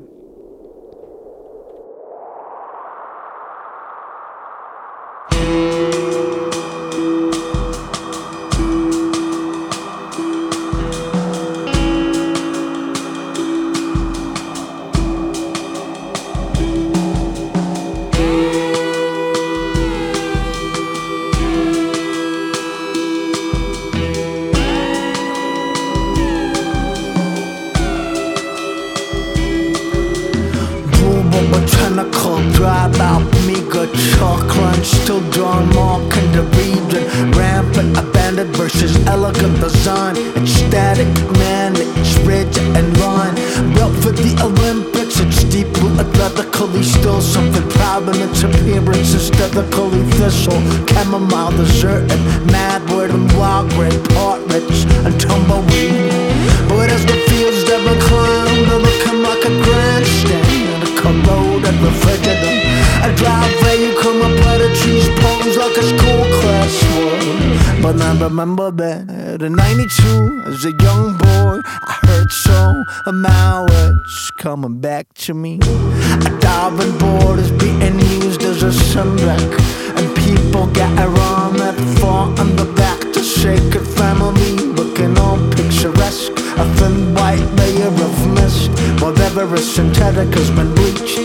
To 75.27 75.33
me. 75.33 75.59
A 75.59 76.31
diving 76.39 76.97
board 76.97 77.39
is 77.39 77.51
being 77.51 77.99
used 78.21 78.43
as 78.43 78.63
a 78.63 78.71
sunblock, 78.71 79.51
And 79.97 80.07
people 80.23 80.67
get 80.67 80.93
around 80.97 81.57
that 81.57 81.75
far 81.99 82.27
on 82.39 82.55
the 82.55 82.63
back 82.77 82.99
to 83.11 83.21
shake 83.21 83.75
a 83.75 83.83
family 83.99 84.51
looking 84.79 85.17
all 85.17 85.37
picturesque. 85.51 86.31
A 86.31 86.65
thin 86.77 87.13
white 87.13 87.47
layer 87.59 87.91
of 88.07 88.15
mist, 88.35 88.71
whatever 89.01 89.43
is 89.55 89.69
synthetic 89.69 90.33
has 90.33 90.49
been 90.51 90.73
bleached. 90.75 91.19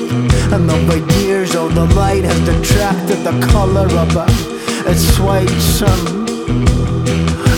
And 0.52 0.68
over 0.68 0.98
years, 1.20 1.54
all 1.54 1.68
the 1.68 1.86
light 1.94 2.24
has 2.24 2.40
detracted 2.40 3.22
the 3.22 3.34
color 3.52 3.86
of 4.02 4.16
a, 4.16 4.26
its 4.90 5.16
white 5.20 5.60
sun. 5.78 6.00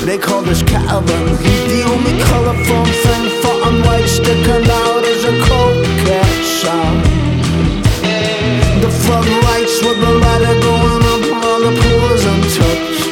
They 0.05 0.19
call 0.19 0.43
this 0.43 0.63
Calvin. 0.63 1.25
The 1.73 1.83
only 1.89 2.15
colorful 2.29 2.85
thing 3.05 3.24
for 3.45 3.57
white 3.87 4.09
sticking 4.09 4.67
out 4.81 5.05
as 5.13 5.25
a 5.25 5.35
coquette 5.47 6.45
sound. 6.61 7.01
The 8.83 8.91
floodlights 9.03 9.77
with 9.85 9.99
the 10.01 10.13
ladder 10.23 10.57
going 10.69 11.05
up 11.13 11.23
while 11.43 11.63
the 11.67 11.73
pool 11.81 12.05
is 12.17 12.25
untouched. 12.35 13.05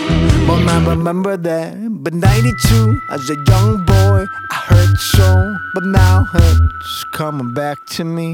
Well, 0.49 0.68
I 0.68 0.78
remember 0.95 1.37
that. 1.37 1.72
But 2.05 2.14
92, 2.14 3.01
as 3.11 3.30
a 3.30 3.37
young 3.51 3.85
boy, 3.85 4.26
I 4.51 4.57
heard 4.70 4.97
so. 4.99 5.57
But 5.74 5.85
now 5.85 6.26
it's 6.35 7.05
coming 7.12 7.55
back 7.55 7.78
to 7.97 8.05
me. 8.05 8.28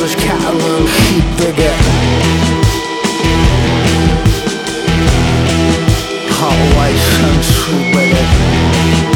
kalmış 0.00 0.14
kalın 0.14 0.88
Digga 1.38 1.72
Hawaii 6.40 6.98
sun 6.98 7.42
su 7.42 7.72
better 7.96 9.09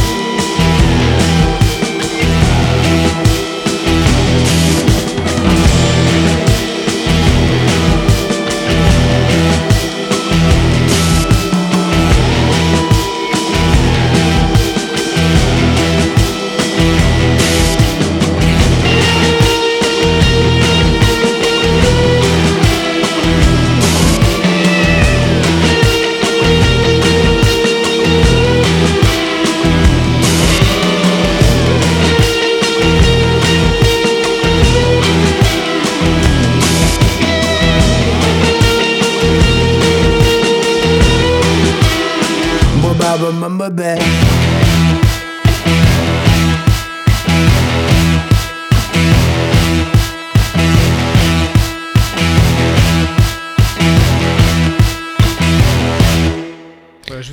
remember 43.45 43.69
that. 43.69 44.44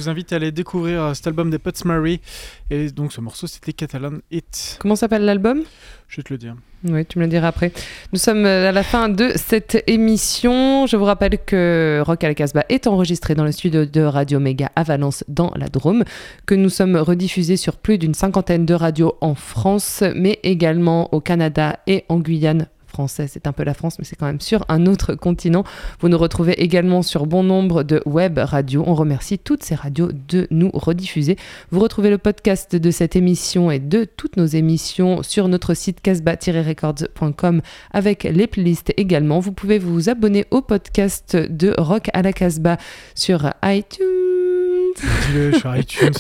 Vous 0.02 0.10
invite 0.10 0.34
à 0.34 0.38
aller 0.38 0.52
découvrir 0.52 1.04
euh, 1.04 1.14
cet 1.14 1.28
album 1.28 1.52
des 1.52 1.60
Pots 1.60 1.72
Mary. 1.86 2.22
Et 2.70 2.90
donc 2.90 3.14
ce 3.14 3.22
morceau 3.22 3.46
c'était 3.46 3.74
Catalan 3.74 4.20
Hit. 4.32 4.78
Comment 4.80 4.96
s'appelle 4.96 5.26
l'album? 5.26 5.62
Je 6.08 6.18
vais 6.18 6.24
te 6.24 6.34
le 6.34 6.38
dire. 6.38 6.56
Oui, 6.84 7.06
tu 7.06 7.20
me 7.20 7.26
le 7.26 7.30
diras 7.30 7.50
après. 7.50 7.72
Nous 8.12 8.20
sommes 8.20 8.46
euh, 8.46 8.70
à 8.70 8.72
la 8.72 8.82
fin 8.82 9.10
de 9.10 9.32
cette 9.36 9.84
émission. 9.86 10.88
Je 10.88 10.98
vous 10.98 11.06
rappelle 11.06 11.38
que 11.46 12.02
Rock 12.04 12.24
à 12.24 12.28
la 12.28 12.34
Casbah 12.34 12.66
est 12.70 12.88
enregistré 12.88 13.36
dans 13.36 13.44
le 13.44 13.52
studio 13.52 13.86
de 13.86 14.02
Radio 14.02 14.40
Méga 14.40 14.72
à 14.76 14.84
Valence, 14.84 15.24
dans 15.28 15.52
la 15.56 15.68
Drôme, 15.68 16.04
que 16.48 16.56
nous 16.56 16.70
sommes 16.70 16.96
rediffusés 16.98 17.58
sur 17.58 17.78
plus 17.78 18.00
d'une 18.00 18.16
cinquantaine 18.16 18.66
de 18.66 18.74
radios 18.74 19.16
en 19.22 19.36
France, 19.36 20.04
mais 20.16 20.40
également 20.42 21.14
au 21.14 21.22
Canada 21.22 21.80
et 21.86 22.06
en 22.10 22.20
Guyane 22.20 22.68
français, 22.92 23.28
c'est 23.28 23.48
un 23.48 23.54
peu 23.54 23.64
la 23.64 23.74
France, 23.74 23.98
mais 23.98 24.06
c'est 24.06 24.16
quand 24.16 24.26
même 24.26 24.42
sur 24.42 24.66
un 24.70 24.86
autre 24.86 25.16
continent. 25.16 25.64
Vous 26.00 26.10
nous 26.10 26.18
retrouvez 26.18 26.62
également 26.62 27.02
sur 27.02 27.26
bon 27.26 27.44
nombre 27.44 27.84
de 27.84 28.02
web 28.06 28.38
radios. 28.38 28.84
On 28.86 28.94
remercie 28.94 29.40
toutes 29.40 29.64
ces 29.64 29.76
radios 29.76 30.10
de 30.28 30.48
nous 30.52 30.70
rediffuser. 30.74 31.38
Vous 31.72 31.80
retrouvez 31.80 32.10
le 32.10 32.18
podcast 32.18 32.76
de 32.76 32.92
cette 32.92 33.16
émission 33.16 33.72
et 33.72 33.80
de 33.80 34.04
toutes 34.04 34.38
nos 34.38 34.46
émissions 34.46 35.24
sur 35.24 35.48
notre 35.48 35.74
site 35.74 36.02
casbah-records.com 36.02 37.62
avec 37.92 38.24
les 38.24 38.48
playlists 38.48 38.94
également. 38.98 39.40
Vous 39.40 39.54
pouvez 39.54 39.80
vous 39.80 40.10
abonner 40.10 40.46
au 40.52 40.62
podcast 40.62 41.36
de 41.36 41.74
Rock 41.78 42.10
à 42.14 42.22
la 42.22 42.34
Casbah 42.34 42.78
sur 43.16 43.50
iTunes. 43.64 44.61
Dis-le 45.00 45.54
sur 45.54 45.76
iTunes. 45.76 46.12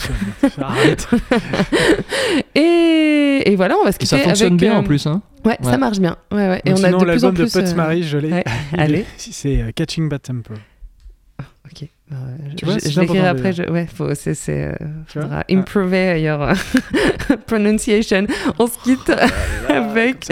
Arrête. 0.61 1.07
et, 2.55 3.43
et 3.45 3.55
voilà, 3.55 3.75
on 3.81 3.83
va 3.85 3.91
se 3.91 3.97
Et 4.01 4.05
ça 4.05 4.17
quitter 4.17 4.29
fonctionne 4.29 4.47
avec, 4.53 4.59
bien 4.59 4.73
euh, 4.75 4.79
en 4.79 4.83
plus, 4.83 5.05
hein 5.07 5.21
Ouais, 5.45 5.57
ça 5.63 5.77
marche 5.77 5.99
bien. 5.99 6.17
Ouais, 6.31 6.47
ouais. 6.49 6.61
Et 6.65 6.71
on 6.71 6.75
a 6.75 6.87
sinon, 6.87 6.97
de 6.99 7.05
l'album 7.05 7.33
de 7.33 7.43
plus. 7.43 7.53
Pots 7.53 7.59
euh, 7.59 7.75
Mary, 7.75 8.03
je 8.03 8.17
l'ai. 8.17 8.43
Allez. 8.77 9.05
C'est 9.17 9.61
euh, 9.61 9.71
Catching 9.75 10.07
Bad 10.09 10.21
Temper. 10.21 10.53
Ok. 11.65 11.87
Euh, 12.11 12.15
Tu 12.57 12.65
je 12.91 12.99
l'écrirai 12.99 13.27
après. 13.27 13.53
Je, 13.53 13.63
ouais, 13.63 13.87
faut, 13.87 14.13
c'est, 14.13 14.33
c'est, 14.35 14.65
euh, 14.65 14.73
faudra 15.07 15.39
Ah. 15.39 15.45
improver 15.49 16.21
your 16.21 16.41
euh, 16.41 16.53
pronunciation. 17.47 18.27
On 18.59 18.67
se 18.67 18.77
quitte 18.83 19.09
avec 19.69 20.27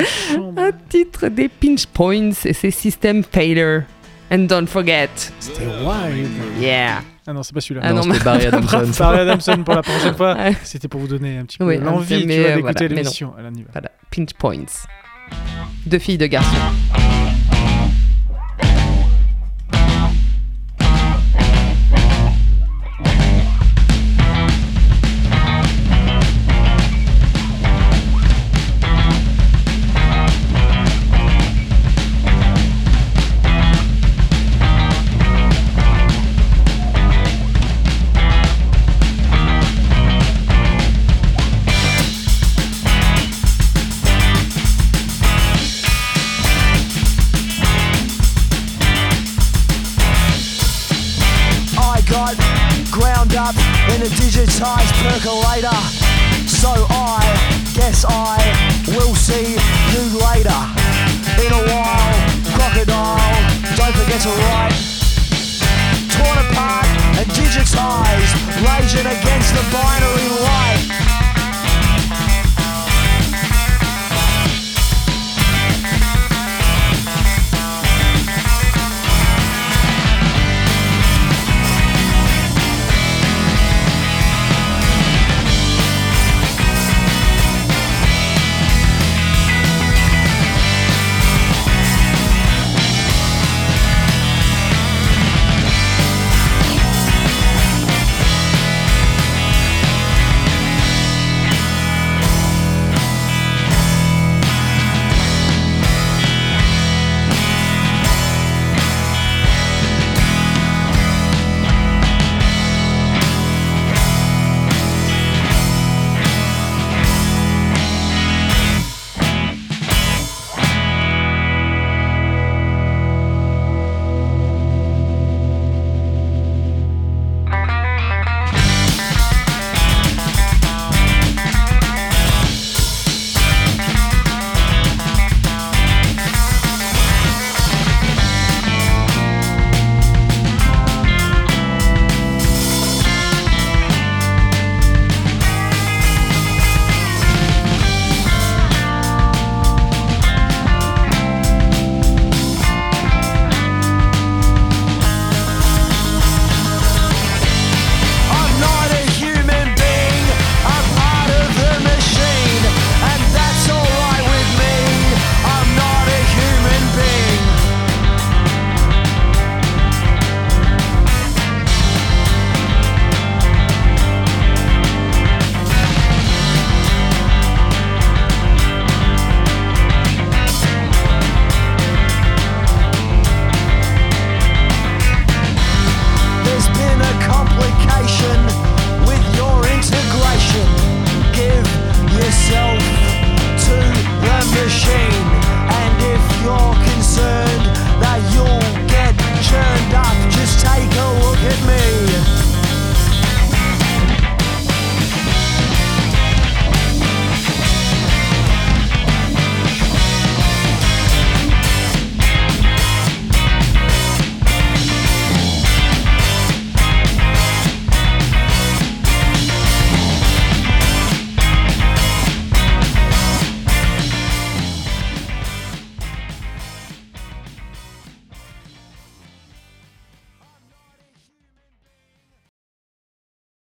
un 0.58 0.72
titre 0.90 1.30
des 1.30 1.48
Pinch 1.48 1.86
Points 1.88 2.32
et 2.46 2.54
c'est 2.54 2.72
System 2.72 3.24
Failure. 3.24 3.84
And 4.32 4.40
don't 4.48 4.68
forget. 4.68 5.10
C'était 5.40 5.66
wild. 5.84 6.30
Yeah. 6.60 7.02
Ah 7.30 7.34
non, 7.34 7.44
c'est 7.44 7.54
pas 7.54 7.62
celui-là. 7.62 7.82
Ah 7.84 7.94
non, 7.94 8.04
Non, 8.04 8.14
c'était 8.14 8.26
Barry 8.26 8.46
Adamson. 8.48 8.92
Barry 8.98 9.20
Adamson 9.20 9.64
pour 9.64 9.76
la 9.76 9.84
prochaine 9.84 10.16
fois. 10.16 10.34
Ouais. 10.34 10.58
C'était 10.64 10.88
pour 10.88 11.00
vous 11.00 11.08
donner 11.08 11.38
un 11.38 11.46
petit 11.46 11.60
peu 11.60 11.66
Oui, 11.66 11.78
l'envie 11.78 12.26
d'écouter 12.26 12.60
voilà, 12.60 12.88
l'émission. 12.88 13.34
Voilà, 13.72 13.92
pinch 14.10 14.34
points. 14.34 14.66
Deux 15.86 16.00
filles, 16.00 16.18
deux 16.18 16.26
garçons. 16.26 16.58